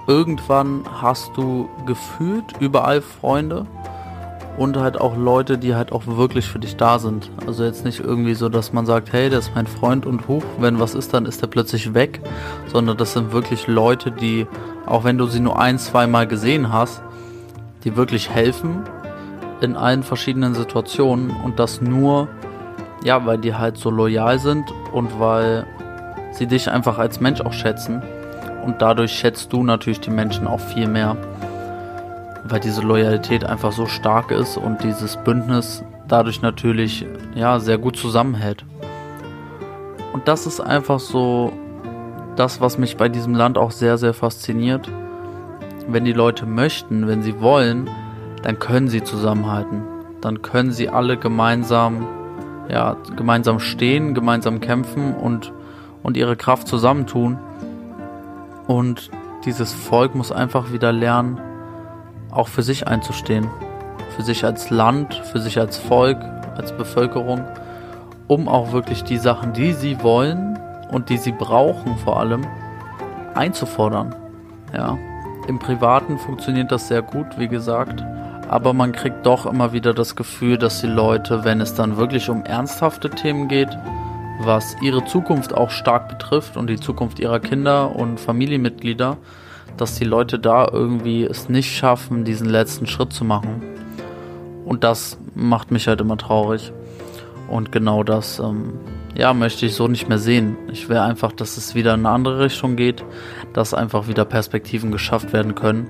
irgendwann 0.08 0.84
hast 1.02 1.32
du 1.36 1.70
gefühlt 1.86 2.46
überall 2.60 3.02
Freunde 3.02 3.66
und 4.58 4.78
halt 4.78 5.00
auch 5.00 5.16
Leute, 5.16 5.58
die 5.58 5.76
halt 5.76 5.92
auch 5.92 6.06
wirklich 6.06 6.46
für 6.46 6.60
dich 6.60 6.76
da 6.76 7.00
sind. 7.00 7.30
Also 7.48 7.64
jetzt 7.64 7.86
nicht 7.86 8.00
irgendwie 8.00 8.34
so, 8.34 8.50
dass 8.50 8.74
man 8.74 8.86
sagt, 8.86 9.14
hey, 9.14 9.30
der 9.30 9.40
ist 9.40 9.56
mein 9.56 9.68
Freund 9.68 10.06
und 10.06 10.28
hoch, 10.28 10.44
wenn 10.60 10.80
was 10.80 10.96
ist, 10.96 11.14
dann 11.14 11.26
ist 11.26 11.42
er 11.42 11.48
plötzlich 11.48 11.94
weg, 11.94 12.20
sondern 12.68 12.98
das 12.98 13.14
sind 13.14 13.32
wirklich 13.32 13.68
Leute, 13.68 14.12
die, 14.12 14.48
auch 14.86 15.04
wenn 15.04 15.18
du 15.18 15.26
sie 15.28 15.40
nur 15.40 15.60
ein, 15.60 15.80
zwei 15.80 16.08
Mal 16.08 16.28
gesehen 16.28 16.72
hast, 16.72 17.02
die 17.84 17.96
wirklich 17.96 18.30
helfen 18.30 18.84
in 19.62 19.76
allen 19.76 20.04
verschiedenen 20.04 20.56
Situationen 20.56 21.32
und 21.44 21.60
das 21.60 21.82
nur, 21.82 22.28
ja, 23.04 23.26
weil 23.26 23.38
die 23.38 23.56
halt 23.56 23.78
so 23.78 23.90
loyal 23.90 24.40
sind 24.40 24.66
und 24.92 25.20
weil 25.20 25.66
sie 26.32 26.48
dich 26.48 26.70
einfach 26.70 26.98
als 26.98 27.20
Mensch 27.20 27.42
auch 27.42 27.54
schätzen 27.54 28.02
und 28.66 28.82
dadurch 28.82 29.12
schätzt 29.12 29.52
du 29.54 29.64
natürlich 29.64 30.00
die 30.00 30.10
Menschen 30.10 30.48
auch 30.48 30.60
viel 30.60 30.88
mehr, 30.88 31.18
weil 32.44 32.60
diese 32.60 32.82
Loyalität 32.82 33.44
einfach 33.44 33.72
so 33.72 33.86
stark 33.86 34.32
ist 34.32 34.58
und 34.58 34.84
dieses 34.84 35.18
Bündnis 35.18 35.84
dadurch 36.08 36.42
natürlich 36.42 37.06
ja 37.36 37.60
sehr 37.60 37.78
gut 37.78 37.96
zusammenhält. 37.96 38.66
Und 40.14 40.28
das 40.28 40.46
ist 40.46 40.60
einfach 40.60 41.00
so 41.00 41.54
das, 42.36 42.60
was 42.62 42.78
mich 42.78 42.98
bei 42.98 43.10
diesem 43.10 43.34
Land 43.36 43.58
auch 43.58 43.72
sehr, 43.72 43.98
sehr 43.98 44.14
fasziniert 44.14 44.90
wenn 45.88 46.06
die 46.06 46.14
Leute 46.14 46.46
möchten, 46.46 47.08
wenn 47.08 47.22
sie 47.22 47.40
wollen, 47.40 47.90
dann 48.44 48.60
können 48.60 48.88
sie 48.88 49.04
zusammenhalten. 49.04 49.84
Dann 50.22 50.42
können 50.42 50.72
sie 50.72 50.90
alle 50.90 51.18
gemeinsam, 51.18 52.08
ja, 52.70 52.96
gemeinsam 53.16 53.60
stehen, 53.60 54.14
gemeinsam 54.14 54.60
kämpfen 54.60 55.14
und, 55.14 55.52
und 56.04 56.18
ihre 56.18 56.36
Kraft 56.36 56.68
zusammentun. 56.68 57.38
Und 58.68 59.10
dieses 59.46 59.74
Volk 59.74 60.16
muss 60.16 60.32
einfach 60.32 60.72
wieder 60.72 60.92
lernen, 60.92 61.40
auch 62.32 62.48
für 62.48 62.64
sich 62.64 62.88
einzustehen. 62.88 63.48
Für 64.16 64.24
sich 64.24 64.46
als 64.46 64.70
Land, 64.70 65.16
für 65.16 65.40
sich 65.40 65.60
als 65.60 65.78
Volk, 65.78 66.18
als 66.58 66.72
Bevölkerung, 66.74 67.44
um 68.28 68.48
auch 68.48 68.72
wirklich 68.72 69.04
die 69.04 69.18
Sachen, 69.18 69.54
die 69.54 69.74
sie 69.74 70.04
wollen 70.04 70.60
und 70.92 71.10
die 71.10 71.18
sie 71.18 71.32
brauchen 71.32 71.98
vor 71.98 72.20
allem, 72.20 72.46
einzufordern. 73.34 74.16
Ja, 74.74 74.98
im 75.48 75.60
Privaten 75.60 76.18
funktioniert 76.18 76.72
das 76.72 76.88
sehr 76.88 77.02
gut, 77.02 77.38
wie 77.38 77.48
gesagt. 77.48 78.04
Aber 78.48 78.74
man 78.74 78.92
kriegt 78.92 79.26
doch 79.26 79.46
immer 79.46 79.72
wieder 79.72 79.94
das 79.94 80.16
Gefühl, 80.16 80.58
dass 80.58 80.82
die 80.82 80.88
Leute, 80.88 81.46
wenn 81.46 81.62
es 81.62 81.74
dann 81.74 81.98
wirklich 81.98 82.30
um 82.30 82.44
ernsthafte 82.44 83.10
Themen 83.10 83.48
geht, 83.48 83.70
was 84.46 84.76
ihre 84.82 85.06
Zukunft 85.06 85.54
auch 85.54 85.70
stark 85.70 86.10
betrifft 86.10 86.58
und 86.58 86.68
die 86.68 86.80
Zukunft 86.80 87.20
ihrer 87.20 87.40
Kinder 87.40 87.96
und 87.96 88.20
Familienmitglieder, 88.20 89.18
dass 89.78 89.96
die 89.96 90.06
Leute 90.06 90.40
da 90.40 90.68
irgendwie 90.72 91.24
es 91.24 91.50
nicht 91.50 91.76
schaffen, 91.76 92.26
diesen 92.26 92.50
letzten 92.50 92.88
Schritt 92.88 93.14
zu 93.14 93.26
machen. 93.26 93.62
Und 94.66 94.84
das 94.84 95.18
macht 95.36 95.72
mich 95.72 95.88
halt 95.88 96.02
immer 96.02 96.18
traurig. 96.18 96.72
Und 97.48 97.72
genau 97.72 98.04
das 98.04 98.40
ähm, 98.40 98.74
ja, 99.16 99.34
möchte 99.34 99.66
ich 99.66 99.76
so 99.76 99.88
nicht 99.88 100.08
mehr 100.08 100.20
sehen. 100.20 100.56
Ich 100.72 100.88
will 100.90 100.98
einfach, 100.98 101.32
dass 101.32 101.58
es 101.58 101.76
wieder 101.76 101.94
in 101.94 102.06
eine 102.06 102.16
andere 102.16 102.40
Richtung 102.40 102.76
geht, 102.76 103.04
dass 103.54 103.74
einfach 103.74 104.08
wieder 104.08 104.26
Perspektiven 104.26 104.92
geschafft 104.92 105.34
werden 105.34 105.56
können. 105.56 105.88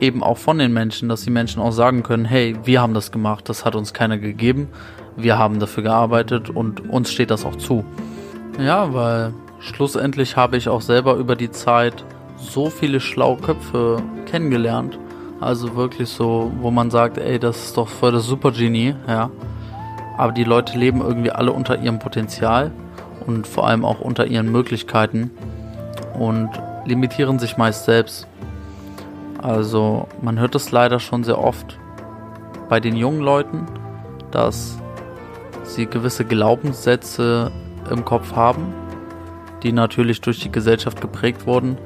Eben 0.00 0.22
auch 0.22 0.36
von 0.36 0.58
den 0.58 0.72
Menschen, 0.72 1.08
dass 1.08 1.22
die 1.22 1.30
Menschen 1.30 1.62
auch 1.62 1.70
sagen 1.70 2.02
können, 2.02 2.24
hey, 2.24 2.56
wir 2.64 2.80
haben 2.80 2.94
das 2.94 3.12
gemacht, 3.12 3.48
das 3.48 3.64
hat 3.64 3.76
uns 3.76 3.94
keiner 3.94 4.18
gegeben, 4.18 4.68
wir 5.16 5.38
haben 5.38 5.60
dafür 5.60 5.82
gearbeitet 5.82 6.50
und 6.50 6.88
uns 6.88 7.10
steht 7.10 7.30
das 7.30 7.44
auch 7.44 7.56
zu. 7.56 7.84
Ja, 8.58 8.92
weil 8.94 9.32
schlussendlich 9.60 10.36
habe 10.36 10.56
ich 10.56 10.68
auch 10.68 10.80
selber 10.80 11.14
über 11.14 11.36
die 11.36 11.50
Zeit 11.50 12.04
so 12.36 12.70
viele 12.70 13.00
schlaue 13.00 13.38
Köpfe 13.38 14.02
kennengelernt. 14.26 14.98
Also 15.40 15.76
wirklich 15.76 16.08
so, 16.08 16.52
wo 16.60 16.70
man 16.70 16.90
sagt, 16.90 17.18
ey, 17.18 17.38
das 17.38 17.66
ist 17.66 17.76
doch 17.76 17.88
voll 17.88 18.12
das 18.12 18.26
Supergenie, 18.26 18.94
ja 19.06 19.30
aber 20.16 20.32
die 20.32 20.44
Leute 20.44 20.78
leben 20.78 21.00
irgendwie 21.00 21.30
alle 21.30 21.52
unter 21.52 21.78
ihrem 21.78 21.98
Potenzial 21.98 22.70
und 23.26 23.46
vor 23.46 23.66
allem 23.66 23.84
auch 23.84 24.00
unter 24.00 24.26
ihren 24.26 24.50
Möglichkeiten 24.50 25.30
und 26.18 26.50
limitieren 26.84 27.38
sich 27.38 27.56
meist 27.56 27.84
selbst. 27.84 28.26
Also 29.42 30.08
man 30.22 30.38
hört 30.38 30.54
es 30.54 30.70
leider 30.70 30.98
schon 30.98 31.24
sehr 31.24 31.38
oft 31.38 31.78
bei 32.68 32.80
den 32.80 32.96
jungen 32.96 33.20
Leuten, 33.20 33.66
dass 34.30 34.78
sie 35.66 35.86
gewisse 35.86 36.24
Glaubenssätze 36.24 37.50
im 37.90 38.04
Kopf 38.04 38.34
haben, 38.34 38.72
die 39.62 39.72
natürlich 39.72 40.20
durch 40.20 40.40
die 40.40 40.50
Gesellschaft 40.50 41.00
geprägt 41.00 41.46
wurden 41.46 41.76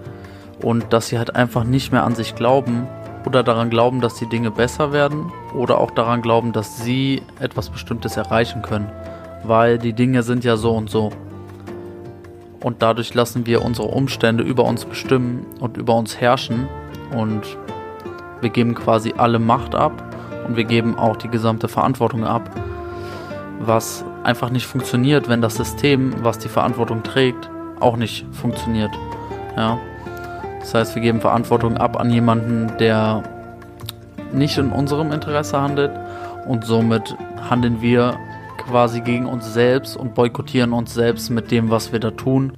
und 0.62 0.92
dass 0.92 1.08
sie 1.08 1.18
halt 1.18 1.36
einfach 1.36 1.64
nicht 1.64 1.92
mehr 1.92 2.04
an 2.04 2.14
sich 2.14 2.34
glauben 2.34 2.86
oder 3.26 3.42
daran 3.42 3.70
glauben, 3.70 4.00
dass 4.00 4.14
die 4.14 4.28
Dinge 4.28 4.50
besser 4.50 4.92
werden 4.92 5.32
oder 5.54 5.78
auch 5.78 5.90
daran 5.90 6.22
glauben, 6.22 6.52
dass 6.52 6.82
sie 6.82 7.22
etwas 7.38 7.70
Bestimmtes 7.70 8.16
erreichen 8.16 8.62
können, 8.62 8.90
weil 9.44 9.78
die 9.78 9.92
Dinge 9.92 10.22
sind 10.22 10.44
ja 10.44 10.56
so 10.56 10.72
und 10.72 10.90
so. 10.90 11.10
Und 12.62 12.82
dadurch 12.82 13.14
lassen 13.14 13.46
wir 13.46 13.64
unsere 13.64 13.88
Umstände 13.88 14.44
über 14.44 14.64
uns 14.64 14.84
bestimmen 14.84 15.46
und 15.60 15.76
über 15.76 15.94
uns 15.94 16.20
herrschen 16.20 16.68
und 17.16 17.42
wir 18.40 18.50
geben 18.50 18.74
quasi 18.74 19.14
alle 19.16 19.38
Macht 19.38 19.74
ab 19.74 19.92
und 20.46 20.56
wir 20.56 20.64
geben 20.64 20.98
auch 20.98 21.16
die 21.16 21.28
gesamte 21.28 21.68
Verantwortung 21.68 22.24
ab, 22.24 22.50
was 23.60 24.04
einfach 24.24 24.50
nicht 24.50 24.66
funktioniert, 24.66 25.28
wenn 25.28 25.42
das 25.42 25.54
System, 25.54 26.14
was 26.22 26.38
die 26.38 26.48
Verantwortung 26.48 27.02
trägt, 27.02 27.50
auch 27.78 27.96
nicht 27.96 28.26
funktioniert. 28.32 28.90
Ja. 29.56 29.78
Das 30.60 30.74
heißt, 30.74 30.94
wir 30.94 31.02
geben 31.02 31.20
Verantwortung 31.20 31.76
ab 31.76 31.98
an 31.98 32.10
jemanden, 32.10 32.72
der 32.78 33.22
nicht 34.32 34.58
in 34.58 34.72
unserem 34.72 35.12
Interesse 35.12 35.60
handelt 35.60 35.90
und 36.46 36.64
somit 36.64 37.14
handeln 37.48 37.82
wir 37.82 38.16
quasi 38.58 39.00
gegen 39.00 39.26
uns 39.26 39.52
selbst 39.52 39.96
und 39.96 40.14
boykottieren 40.14 40.72
uns 40.72 40.94
selbst 40.94 41.30
mit 41.30 41.50
dem, 41.50 41.70
was 41.70 41.92
wir 41.92 42.00
da 42.00 42.10
tun. 42.10 42.52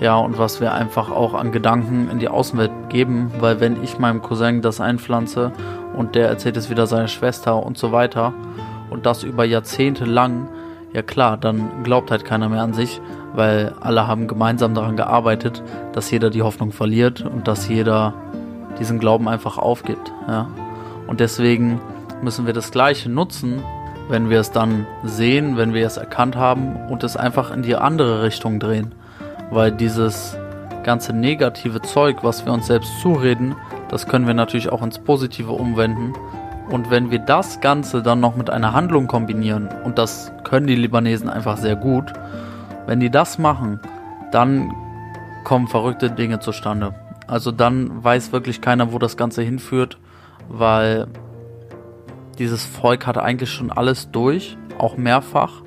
Ja, 0.00 0.16
und 0.16 0.36
was 0.38 0.60
wir 0.60 0.74
einfach 0.74 1.10
auch 1.10 1.32
an 1.32 1.52
Gedanken 1.52 2.10
in 2.10 2.18
die 2.18 2.28
Außenwelt 2.28 2.90
geben, 2.90 3.30
weil 3.38 3.60
wenn 3.60 3.82
ich 3.82 3.98
meinem 3.98 4.20
Cousin 4.20 4.60
das 4.60 4.78
einpflanze 4.78 5.52
und 5.96 6.14
der 6.14 6.28
erzählt 6.28 6.58
es 6.58 6.68
wieder 6.68 6.86
seiner 6.86 7.08
Schwester 7.08 7.64
und 7.64 7.78
so 7.78 7.92
weiter 7.92 8.34
und 8.90 9.06
das 9.06 9.22
über 9.22 9.44
Jahrzehnte 9.44 10.04
lang, 10.04 10.48
ja 10.92 11.02
klar, 11.02 11.36
dann 11.36 11.82
glaubt 11.82 12.10
halt 12.10 12.24
keiner 12.24 12.48
mehr 12.48 12.62
an 12.62 12.72
sich, 12.72 13.00
weil 13.34 13.74
alle 13.80 14.06
haben 14.06 14.28
gemeinsam 14.28 14.74
daran 14.74 14.96
gearbeitet, 14.96 15.62
dass 15.92 16.10
jeder 16.10 16.30
die 16.30 16.42
Hoffnung 16.42 16.72
verliert 16.72 17.22
und 17.22 17.48
dass 17.48 17.68
jeder 17.68 18.14
diesen 18.78 18.98
Glauben 18.98 19.28
einfach 19.28 19.58
aufgibt. 19.58 20.12
Ja. 20.28 20.48
Und 21.06 21.20
deswegen 21.20 21.80
müssen 22.22 22.46
wir 22.46 22.52
das 22.52 22.70
Gleiche 22.70 23.10
nutzen, 23.10 23.62
wenn 24.08 24.30
wir 24.30 24.40
es 24.40 24.52
dann 24.52 24.86
sehen, 25.04 25.56
wenn 25.56 25.74
wir 25.74 25.86
es 25.86 25.96
erkannt 25.96 26.36
haben 26.36 26.76
und 26.88 27.02
es 27.04 27.16
einfach 27.16 27.50
in 27.50 27.62
die 27.62 27.76
andere 27.76 28.22
Richtung 28.22 28.60
drehen. 28.60 28.94
Weil 29.50 29.72
dieses 29.72 30.36
ganze 30.82 31.12
negative 31.12 31.82
Zeug, 31.82 32.18
was 32.22 32.46
wir 32.46 32.52
uns 32.52 32.68
selbst 32.68 33.00
zureden, 33.00 33.56
das 33.88 34.06
können 34.06 34.26
wir 34.26 34.34
natürlich 34.34 34.70
auch 34.70 34.82
ins 34.82 34.98
Positive 34.98 35.52
umwenden. 35.52 36.12
Und 36.68 36.90
wenn 36.90 37.10
wir 37.10 37.20
das 37.20 37.60
Ganze 37.60 38.02
dann 38.02 38.20
noch 38.20 38.36
mit 38.36 38.50
einer 38.50 38.72
Handlung 38.72 39.06
kombinieren, 39.06 39.68
und 39.84 39.98
das 39.98 40.32
können 40.44 40.66
die 40.66 40.74
Libanesen 40.74 41.28
einfach 41.30 41.56
sehr 41.58 41.76
gut, 41.76 42.12
wenn 42.86 43.00
die 43.00 43.10
das 43.10 43.38
machen, 43.38 43.80
dann 44.32 44.72
kommen 45.44 45.68
verrückte 45.68 46.10
Dinge 46.10 46.40
zustande. 46.40 46.94
Also 47.28 47.52
dann 47.52 48.02
weiß 48.02 48.32
wirklich 48.32 48.60
keiner, 48.60 48.92
wo 48.92 48.98
das 48.98 49.16
Ganze 49.16 49.42
hinführt, 49.42 49.98
weil 50.48 51.06
dieses 52.38 52.64
Volk 52.64 53.06
hat 53.06 53.18
eigentlich 53.18 53.50
schon 53.50 53.70
alles 53.70 54.10
durch, 54.10 54.56
auch 54.78 54.96
mehrfach. 54.96 55.62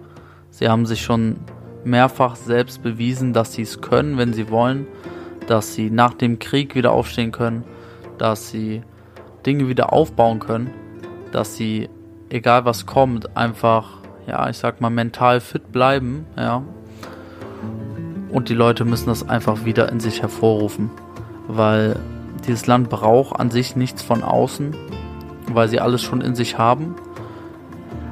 Sie 0.51 0.69
haben 0.69 0.85
sich 0.85 1.01
schon 1.01 1.37
mehrfach 1.83 2.35
selbst 2.35 2.83
bewiesen, 2.83 3.33
dass 3.33 3.53
sie 3.53 3.63
es 3.63 3.81
können, 3.81 4.17
wenn 4.17 4.33
sie 4.33 4.49
wollen, 4.49 4.85
dass 5.47 5.73
sie 5.73 5.89
nach 5.89 6.13
dem 6.13 6.39
Krieg 6.39 6.75
wieder 6.75 6.91
aufstehen 6.91 7.31
können, 7.31 7.63
dass 8.17 8.49
sie 8.49 8.81
Dinge 9.45 9.67
wieder 9.67 9.93
aufbauen 9.93 10.39
können, 10.39 10.71
dass 11.31 11.55
sie, 11.55 11.89
egal 12.29 12.65
was 12.65 12.85
kommt, 12.85 13.35
einfach, 13.37 13.97
ja, 14.27 14.49
ich 14.49 14.57
sag 14.57 14.81
mal, 14.81 14.89
mental 14.89 15.39
fit 15.39 15.71
bleiben, 15.71 16.25
ja, 16.37 16.63
und 18.31 18.49
die 18.49 18.53
Leute 18.53 18.85
müssen 18.85 19.07
das 19.07 19.27
einfach 19.27 19.65
wieder 19.65 19.89
in 19.91 19.99
sich 19.99 20.21
hervorrufen, 20.21 20.91
weil 21.47 21.95
dieses 22.47 22.67
Land 22.67 22.89
braucht 22.89 23.39
an 23.39 23.49
sich 23.49 23.75
nichts 23.75 24.03
von 24.03 24.23
außen, 24.23 24.75
weil 25.51 25.67
sie 25.67 25.79
alles 25.79 26.01
schon 26.01 26.21
in 26.21 26.35
sich 26.35 26.57
haben. 26.57 26.95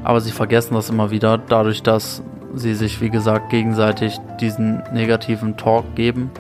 Aber 0.04 0.22
sie 0.22 0.32
vergessen 0.32 0.74
das 0.74 0.90
immer 0.90 1.12
wieder, 1.12 1.38
dadurch, 1.38 1.84
dass 1.84 2.24
sie 2.56 2.74
sich, 2.74 3.02
wie 3.02 3.10
gesagt, 3.10 3.50
gegenseitig 3.50 4.18
diesen 4.42 4.82
negativen 4.92 5.58
Talk 5.58 5.96
geben. 5.96 6.32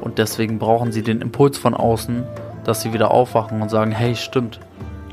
Und 0.00 0.18
deswegen 0.18 0.58
brauchen 0.58 0.92
sie 0.92 1.02
den 1.02 1.20
Impuls 1.20 1.58
von 1.58 1.74
außen, 1.74 2.24
dass 2.64 2.82
sie 2.82 2.92
wieder 2.92 3.10
aufwachen 3.10 3.62
und 3.62 3.68
sagen, 3.68 3.90
hey, 3.90 4.14
stimmt, 4.14 4.60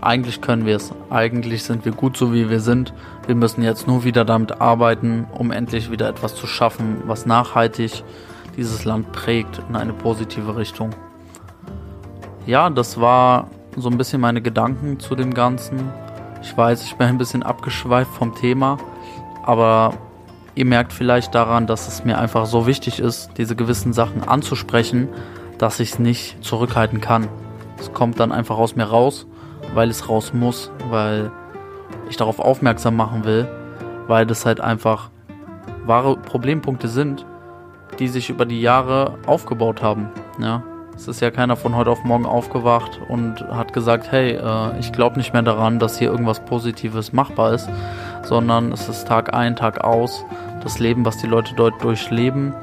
eigentlich 0.06 0.40
können 0.40 0.66
wir 0.66 0.76
es, 0.76 0.94
eigentlich 1.10 1.64
sind 1.64 1.84
wir 1.84 1.92
gut 1.92 2.16
so 2.16 2.32
wie 2.32 2.50
wir 2.50 2.60
sind, 2.60 2.94
wir 3.26 3.34
müssen 3.34 3.64
jetzt 3.64 3.88
nur 3.88 4.04
wieder 4.04 4.24
damit 4.24 4.62
arbeiten, 4.62 5.26
um 5.34 5.52
endlich 5.52 5.90
wieder 5.90 6.08
etwas 6.08 6.36
zu 6.36 6.46
schaffen, 6.46 7.02
was 7.06 7.26
nachhaltig 7.26 8.04
dieses 8.56 8.86
Land 8.86 9.12
prägt 9.12 9.62
in 9.68 9.76
eine 9.76 9.94
positive 9.94 10.56
Richtung. 10.56 10.92
Ja, 12.46 12.70
das 12.70 13.02
war 13.02 13.50
so 13.76 13.90
ein 13.90 13.98
bisschen 13.98 14.22
meine 14.22 14.42
Gedanken 14.42 15.00
zu 15.00 15.16
dem 15.16 15.34
Ganzen. 15.34 15.90
Ich 16.44 16.56
weiß, 16.56 16.84
ich 16.84 16.96
bin 16.96 17.08
ein 17.08 17.18
bisschen 17.18 17.42
abgeschweift 17.42 18.12
vom 18.12 18.36
Thema, 18.36 18.78
aber 19.44 19.96
ihr 20.54 20.66
merkt 20.66 20.94
vielleicht 20.94 21.34
daran, 21.34 21.66
dass 21.66 21.88
es 21.88 22.06
mir 22.06 22.20
einfach 22.20 22.46
so 22.46 22.68
wichtig 22.68 23.00
ist, 23.00 23.32
diese 23.38 23.56
gewissen 23.56 23.92
Sachen 23.92 24.24
anzusprechen, 24.24 25.10
dass 25.58 25.80
ich 25.80 25.94
es 25.94 26.00
nicht 26.00 26.44
zurückhalten 26.44 27.02
kann. 27.02 27.28
Es 27.80 27.92
kommt 27.92 28.20
dann 28.20 28.32
einfach 28.32 28.58
aus 28.58 28.76
mir 28.76 28.86
raus, 28.86 29.26
weil 29.76 29.90
es 29.90 30.10
raus 30.10 30.34
muss, 30.34 30.72
weil 30.90 31.32
ich 32.10 32.18
darauf 32.18 32.40
aufmerksam 32.40 32.96
machen 32.96 33.26
will, 33.26 33.48
weil 34.08 34.26
das 34.26 34.46
halt 34.46 34.60
einfach 34.60 35.12
wahre 35.86 36.18
Problempunkte 36.18 36.88
sind, 36.88 37.26
die 38.00 38.08
sich 38.08 38.30
über 38.30 38.46
die 38.46 38.62
Jahre 38.62 39.20
aufgebaut 39.28 39.84
haben. 39.84 40.10
Ja, 40.40 40.64
es 40.96 41.08
ist 41.08 41.20
ja 41.20 41.30
keiner 41.30 41.56
von 41.58 41.76
heute 41.76 41.92
auf 41.92 42.04
morgen 42.04 42.26
aufgewacht 42.26 43.00
und 43.10 43.42
hat 43.50 43.74
gesagt, 43.74 44.12
hey, 44.12 44.36
äh, 44.36 44.80
ich 44.80 44.92
glaube 44.92 45.18
nicht 45.18 45.34
mehr 45.34 45.42
daran, 45.42 45.78
dass 45.78 46.00
hier 46.00 46.10
irgendwas 46.10 46.40
Positives 46.46 47.14
machbar 47.14 47.54
ist, 47.54 47.70
sondern 48.24 48.72
es 48.72 48.88
ist 48.88 49.08
Tag 49.08 49.34
ein, 49.34 49.56
Tag 49.56 49.84
aus, 49.84 50.26
das 50.64 50.80
Leben, 50.80 51.06
was 51.06 51.18
die 51.18 51.28
Leute 51.28 51.54
dort 51.56 51.84
durchleben, 51.84 52.54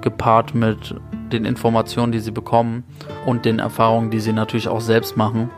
gepaart 0.00 0.54
mit 0.54 0.94
den 1.32 1.44
Informationen, 1.44 2.12
die 2.12 2.20
sie 2.20 2.30
bekommen 2.30 2.84
und 3.26 3.44
den 3.44 3.58
Erfahrungen, 3.58 4.10
die 4.10 4.20
sie 4.20 4.32
natürlich 4.32 4.68
auch 4.68 4.80
selbst 4.80 5.16
machen. 5.16 5.50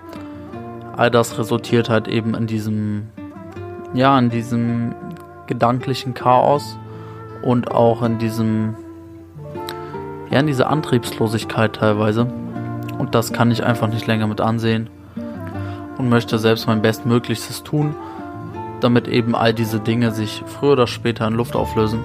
All 0.96 1.10
das 1.10 1.38
resultiert 1.38 1.88
halt 1.88 2.08
eben 2.08 2.34
in 2.34 2.46
diesem, 2.46 3.08
ja, 3.94 4.18
in 4.18 4.30
diesem 4.30 4.94
gedanklichen 5.46 6.14
Chaos 6.14 6.78
und 7.42 7.70
auch 7.70 8.02
in 8.02 8.18
diesem 8.18 8.74
ja, 10.30 10.40
in 10.40 10.46
diese 10.46 10.66
Antriebslosigkeit 10.66 11.74
teilweise. 11.74 12.26
Und 12.98 13.14
das 13.14 13.32
kann 13.32 13.50
ich 13.50 13.64
einfach 13.64 13.88
nicht 13.88 14.06
länger 14.06 14.26
mit 14.26 14.40
ansehen. 14.40 14.90
Und 15.98 16.08
möchte 16.08 16.38
selbst 16.38 16.66
mein 16.66 16.82
Bestmöglichstes 16.82 17.62
tun, 17.62 17.94
damit 18.80 19.08
eben 19.08 19.34
all 19.34 19.54
diese 19.54 19.80
Dinge 19.80 20.10
sich 20.10 20.42
früher 20.46 20.72
oder 20.72 20.86
später 20.86 21.26
in 21.26 21.34
Luft 21.34 21.56
auflösen 21.56 22.00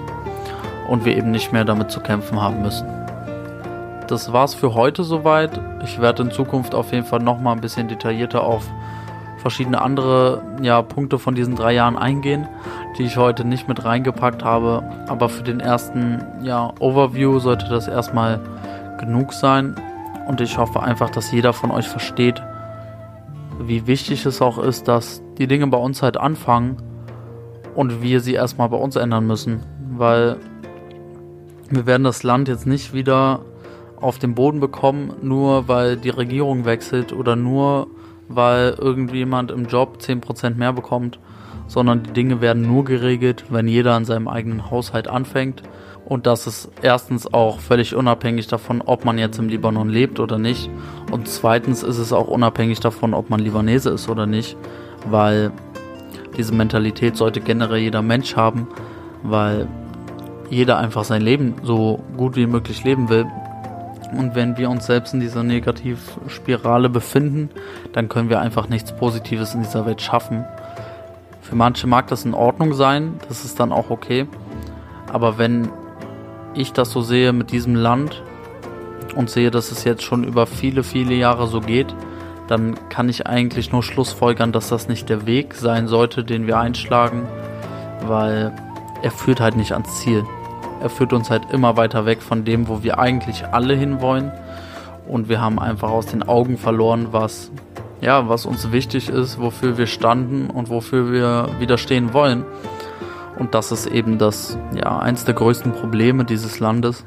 und 0.88 1.04
wir 1.04 1.16
eben 1.16 1.30
nicht 1.30 1.52
mehr 1.52 1.64
damit 1.64 1.90
zu 1.90 2.00
kämpfen 2.00 2.40
haben 2.40 2.62
müssen. 2.62 2.86
Das 4.08 4.32
war's 4.32 4.54
für 4.54 4.74
heute 4.74 5.04
soweit. 5.04 5.60
Ich 5.84 6.00
werde 6.00 6.22
in 6.22 6.30
Zukunft 6.30 6.74
auf 6.74 6.92
jeden 6.92 7.04
Fall 7.04 7.20
nochmal 7.20 7.54
ein 7.54 7.60
bisschen 7.60 7.88
detaillierter 7.88 8.42
auf 8.42 8.64
verschiedene 9.42 9.82
andere 9.82 10.42
ja, 10.62 10.80
Punkte 10.80 11.18
von 11.18 11.34
diesen 11.34 11.56
drei 11.56 11.74
Jahren 11.74 11.98
eingehen, 11.98 12.48
die 12.96 13.02
ich 13.02 13.16
heute 13.16 13.44
nicht 13.44 13.68
mit 13.68 13.84
reingepackt 13.84 14.44
habe. 14.44 14.82
Aber 15.08 15.28
für 15.28 15.42
den 15.42 15.60
ersten 15.60 16.24
ja, 16.42 16.72
Overview 16.78 17.40
sollte 17.40 17.68
das 17.68 17.88
erstmal 17.88 18.40
genug 18.98 19.32
sein. 19.32 19.74
Und 20.28 20.40
ich 20.40 20.56
hoffe 20.56 20.82
einfach, 20.82 21.10
dass 21.10 21.32
jeder 21.32 21.52
von 21.52 21.72
euch 21.72 21.88
versteht, 21.88 22.40
wie 23.60 23.86
wichtig 23.86 24.24
es 24.24 24.40
auch 24.40 24.58
ist, 24.58 24.88
dass 24.88 25.20
die 25.36 25.48
Dinge 25.48 25.66
bei 25.66 25.78
uns 25.78 26.02
halt 26.02 26.16
anfangen 26.16 26.76
und 27.74 28.00
wir 28.00 28.20
sie 28.20 28.34
erstmal 28.34 28.68
bei 28.68 28.76
uns 28.76 28.96
ändern 28.96 29.26
müssen. 29.26 29.62
Weil 29.96 30.36
wir 31.68 31.86
werden 31.86 32.04
das 32.04 32.22
Land 32.22 32.48
jetzt 32.48 32.66
nicht 32.66 32.94
wieder 32.94 33.40
auf 34.00 34.18
den 34.18 34.34
Boden 34.34 34.60
bekommen, 34.60 35.14
nur 35.22 35.68
weil 35.68 35.96
die 35.96 36.10
Regierung 36.10 36.64
wechselt 36.64 37.12
oder 37.12 37.34
nur 37.34 37.88
weil 38.34 38.74
irgendjemand 38.78 39.50
im 39.50 39.66
Job 39.66 39.98
10% 40.00 40.56
mehr 40.56 40.72
bekommt, 40.72 41.18
sondern 41.66 42.02
die 42.02 42.12
Dinge 42.12 42.40
werden 42.40 42.66
nur 42.66 42.84
geregelt, 42.84 43.44
wenn 43.50 43.68
jeder 43.68 43.94
an 43.94 44.04
seinem 44.04 44.28
eigenen 44.28 44.70
Haushalt 44.70 45.08
anfängt. 45.08 45.62
Und 46.04 46.26
das 46.26 46.46
ist 46.46 46.70
erstens 46.82 47.32
auch 47.32 47.60
völlig 47.60 47.94
unabhängig 47.94 48.46
davon, 48.48 48.82
ob 48.82 49.04
man 49.04 49.18
jetzt 49.18 49.38
im 49.38 49.48
Libanon 49.48 49.88
lebt 49.88 50.20
oder 50.20 50.38
nicht. 50.38 50.68
Und 51.10 51.28
zweitens 51.28 51.82
ist 51.82 51.98
es 51.98 52.12
auch 52.12 52.28
unabhängig 52.28 52.80
davon, 52.80 53.14
ob 53.14 53.30
man 53.30 53.40
Libanese 53.40 53.90
ist 53.90 54.08
oder 54.08 54.26
nicht, 54.26 54.56
weil 55.08 55.52
diese 56.36 56.54
Mentalität 56.54 57.16
sollte 57.16 57.40
generell 57.40 57.78
jeder 57.78 58.02
Mensch 58.02 58.36
haben, 58.36 58.66
weil 59.22 59.68
jeder 60.50 60.78
einfach 60.78 61.04
sein 61.04 61.22
Leben 61.22 61.54
so 61.62 62.02
gut 62.16 62.36
wie 62.36 62.46
möglich 62.46 62.84
leben 62.84 63.08
will 63.08 63.26
und 64.16 64.34
wenn 64.34 64.56
wir 64.56 64.70
uns 64.70 64.86
selbst 64.86 65.14
in 65.14 65.20
dieser 65.20 65.42
Negativspirale 65.42 66.88
befinden, 66.88 67.50
dann 67.92 68.08
können 68.08 68.28
wir 68.28 68.40
einfach 68.40 68.68
nichts 68.68 68.92
Positives 68.92 69.54
in 69.54 69.62
dieser 69.62 69.86
Welt 69.86 70.00
schaffen. 70.00 70.44
Für 71.40 71.56
manche 71.56 71.86
mag 71.86 72.06
das 72.08 72.24
in 72.24 72.34
Ordnung 72.34 72.74
sein, 72.74 73.14
das 73.28 73.44
ist 73.44 73.58
dann 73.60 73.72
auch 73.72 73.90
okay. 73.90 74.26
Aber 75.12 75.38
wenn 75.38 75.68
ich 76.54 76.72
das 76.72 76.90
so 76.90 77.02
sehe 77.02 77.32
mit 77.32 77.50
diesem 77.50 77.74
Land 77.74 78.22
und 79.16 79.30
sehe, 79.30 79.50
dass 79.50 79.72
es 79.72 79.84
jetzt 79.84 80.02
schon 80.02 80.24
über 80.24 80.46
viele, 80.46 80.82
viele 80.82 81.14
Jahre 81.14 81.46
so 81.46 81.60
geht, 81.60 81.94
dann 82.48 82.74
kann 82.88 83.08
ich 83.08 83.26
eigentlich 83.26 83.72
nur 83.72 83.82
Schlussfolgern, 83.82 84.52
dass 84.52 84.68
das 84.68 84.88
nicht 84.88 85.08
der 85.08 85.26
Weg 85.26 85.54
sein 85.54 85.88
sollte, 85.88 86.24
den 86.24 86.46
wir 86.46 86.58
einschlagen, 86.58 87.26
weil 88.06 88.52
er 89.02 89.10
führt 89.10 89.40
halt 89.40 89.56
nicht 89.56 89.72
ans 89.72 90.00
Ziel. 90.00 90.24
Er 90.82 90.90
führt 90.90 91.12
uns 91.12 91.30
halt 91.30 91.52
immer 91.52 91.76
weiter 91.76 92.06
weg 92.06 92.22
von 92.22 92.44
dem, 92.44 92.66
wo 92.66 92.82
wir 92.82 92.98
eigentlich 92.98 93.46
alle 93.46 93.74
hinwollen. 93.74 94.32
Und 95.06 95.28
wir 95.28 95.40
haben 95.40 95.60
einfach 95.60 95.90
aus 95.90 96.06
den 96.06 96.24
Augen 96.24 96.58
verloren, 96.58 97.08
was, 97.12 97.52
ja, 98.00 98.28
was 98.28 98.46
uns 98.46 98.72
wichtig 98.72 99.08
ist, 99.08 99.40
wofür 99.40 99.78
wir 99.78 99.86
standen 99.86 100.50
und 100.50 100.70
wofür 100.70 101.12
wir 101.12 101.48
widerstehen 101.60 102.12
wollen. 102.12 102.44
Und 103.38 103.54
das 103.54 103.70
ist 103.70 103.86
eben 103.86 104.18
das, 104.18 104.58
ja, 104.74 104.98
eins 104.98 105.24
der 105.24 105.34
größten 105.34 105.72
Probleme 105.72 106.24
dieses 106.24 106.58
Landes. 106.58 107.04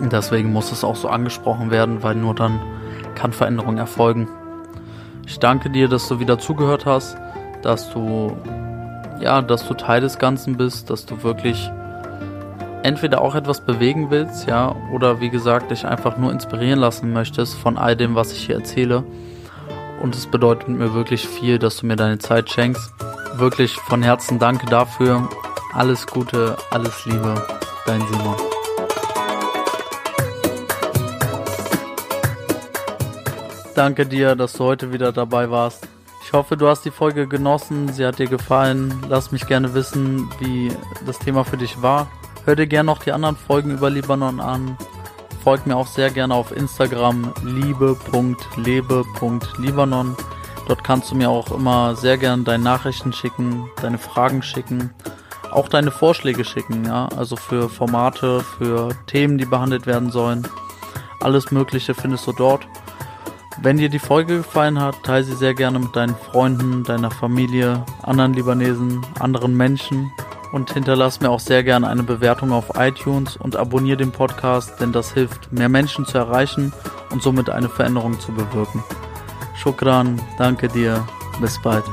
Deswegen 0.00 0.52
muss 0.52 0.70
es 0.70 0.84
auch 0.84 0.96
so 0.96 1.08
angesprochen 1.08 1.72
werden, 1.72 2.04
weil 2.04 2.14
nur 2.14 2.34
dann 2.34 2.60
kann 3.16 3.32
Veränderung 3.32 3.78
erfolgen. 3.78 4.28
Ich 5.26 5.40
danke 5.40 5.68
dir, 5.68 5.88
dass 5.88 6.06
du 6.06 6.20
wieder 6.20 6.38
zugehört 6.38 6.86
hast, 6.86 7.16
dass 7.62 7.92
du, 7.92 8.36
ja, 9.20 9.42
dass 9.42 9.66
du 9.66 9.74
Teil 9.74 10.00
des 10.00 10.18
Ganzen 10.20 10.56
bist, 10.56 10.90
dass 10.90 11.04
du 11.04 11.24
wirklich 11.24 11.70
entweder 12.82 13.20
auch 13.20 13.34
etwas 13.34 13.60
bewegen 13.60 14.10
willst, 14.10 14.46
ja, 14.46 14.74
oder 14.92 15.20
wie 15.20 15.30
gesagt, 15.30 15.70
dich 15.70 15.86
einfach 15.86 16.16
nur 16.16 16.32
inspirieren 16.32 16.78
lassen 16.78 17.12
möchtest 17.12 17.56
von 17.56 17.76
all 17.78 17.96
dem, 17.96 18.14
was 18.14 18.32
ich 18.32 18.46
hier 18.46 18.56
erzähle. 18.56 19.04
Und 20.00 20.14
es 20.14 20.26
bedeutet 20.26 20.68
mir 20.68 20.94
wirklich 20.94 21.26
viel, 21.26 21.58
dass 21.58 21.78
du 21.78 21.86
mir 21.86 21.96
deine 21.96 22.18
Zeit 22.18 22.50
schenkst. 22.50 22.92
Wirklich 23.34 23.74
von 23.74 24.02
Herzen 24.02 24.38
danke 24.38 24.66
dafür. 24.66 25.28
Alles 25.74 26.06
Gute, 26.06 26.56
alles 26.70 27.04
Liebe, 27.04 27.34
dein 27.86 28.00
Simon. 28.00 28.36
Danke 33.74 34.06
dir, 34.06 34.34
dass 34.34 34.54
du 34.54 34.64
heute 34.64 34.92
wieder 34.92 35.12
dabei 35.12 35.50
warst. 35.50 35.86
Ich 36.24 36.32
hoffe, 36.32 36.56
du 36.56 36.68
hast 36.68 36.84
die 36.84 36.90
Folge 36.90 37.26
genossen, 37.26 37.92
sie 37.92 38.04
hat 38.04 38.18
dir 38.18 38.26
gefallen. 38.26 39.02
Lass 39.08 39.32
mich 39.32 39.46
gerne 39.46 39.72
wissen, 39.72 40.28
wie 40.40 40.70
das 41.06 41.18
Thema 41.18 41.44
für 41.44 41.56
dich 41.56 41.80
war. 41.80 42.08
Hör 42.48 42.56
dir 42.56 42.66
gerne 42.66 42.86
noch 42.86 43.00
die 43.00 43.12
anderen 43.12 43.36
Folgen 43.36 43.72
über 43.72 43.90
Libanon 43.90 44.40
an. 44.40 44.78
Folgt 45.44 45.66
mir 45.66 45.76
auch 45.76 45.86
sehr 45.86 46.08
gerne 46.08 46.32
auf 46.32 46.50
Instagram 46.50 47.34
liebe.lebe.libanon. 47.44 50.16
Dort 50.66 50.82
kannst 50.82 51.10
du 51.10 51.14
mir 51.14 51.28
auch 51.28 51.52
immer 51.52 51.94
sehr 51.94 52.16
gerne 52.16 52.44
deine 52.44 52.64
Nachrichten 52.64 53.12
schicken, 53.12 53.68
deine 53.82 53.98
Fragen 53.98 54.42
schicken, 54.42 54.94
auch 55.50 55.68
deine 55.68 55.90
Vorschläge 55.90 56.42
schicken, 56.42 56.86
ja, 56.86 57.10
also 57.14 57.36
für 57.36 57.68
Formate, 57.68 58.40
für 58.40 58.96
Themen, 59.06 59.36
die 59.36 59.44
behandelt 59.44 59.86
werden 59.86 60.10
sollen. 60.10 60.48
Alles 61.20 61.50
Mögliche 61.50 61.92
findest 61.92 62.26
du 62.26 62.32
dort. 62.32 62.66
Wenn 63.60 63.76
dir 63.76 63.90
die 63.90 63.98
Folge 63.98 64.38
gefallen 64.38 64.80
hat, 64.80 65.02
teile 65.02 65.24
sie 65.24 65.36
sehr 65.36 65.52
gerne 65.52 65.80
mit 65.80 65.94
deinen 65.94 66.16
Freunden, 66.16 66.82
deiner 66.82 67.10
Familie, 67.10 67.84
anderen 68.04 68.32
Libanesen, 68.32 69.04
anderen 69.20 69.54
Menschen 69.54 70.10
und 70.52 70.72
hinterlass 70.72 71.20
mir 71.20 71.30
auch 71.30 71.40
sehr 71.40 71.62
gerne 71.62 71.88
eine 71.88 72.02
Bewertung 72.02 72.52
auf 72.52 72.72
iTunes 72.76 73.36
und 73.36 73.56
abonniere 73.56 73.98
den 73.98 74.12
Podcast, 74.12 74.80
denn 74.80 74.92
das 74.92 75.12
hilft, 75.12 75.52
mehr 75.52 75.68
Menschen 75.68 76.06
zu 76.06 76.18
erreichen 76.18 76.72
und 77.10 77.22
somit 77.22 77.50
eine 77.50 77.68
Veränderung 77.68 78.18
zu 78.18 78.32
bewirken. 78.32 78.82
Shukran, 79.54 80.20
danke 80.38 80.68
dir, 80.68 81.06
bis 81.40 81.60
bald. 81.60 81.84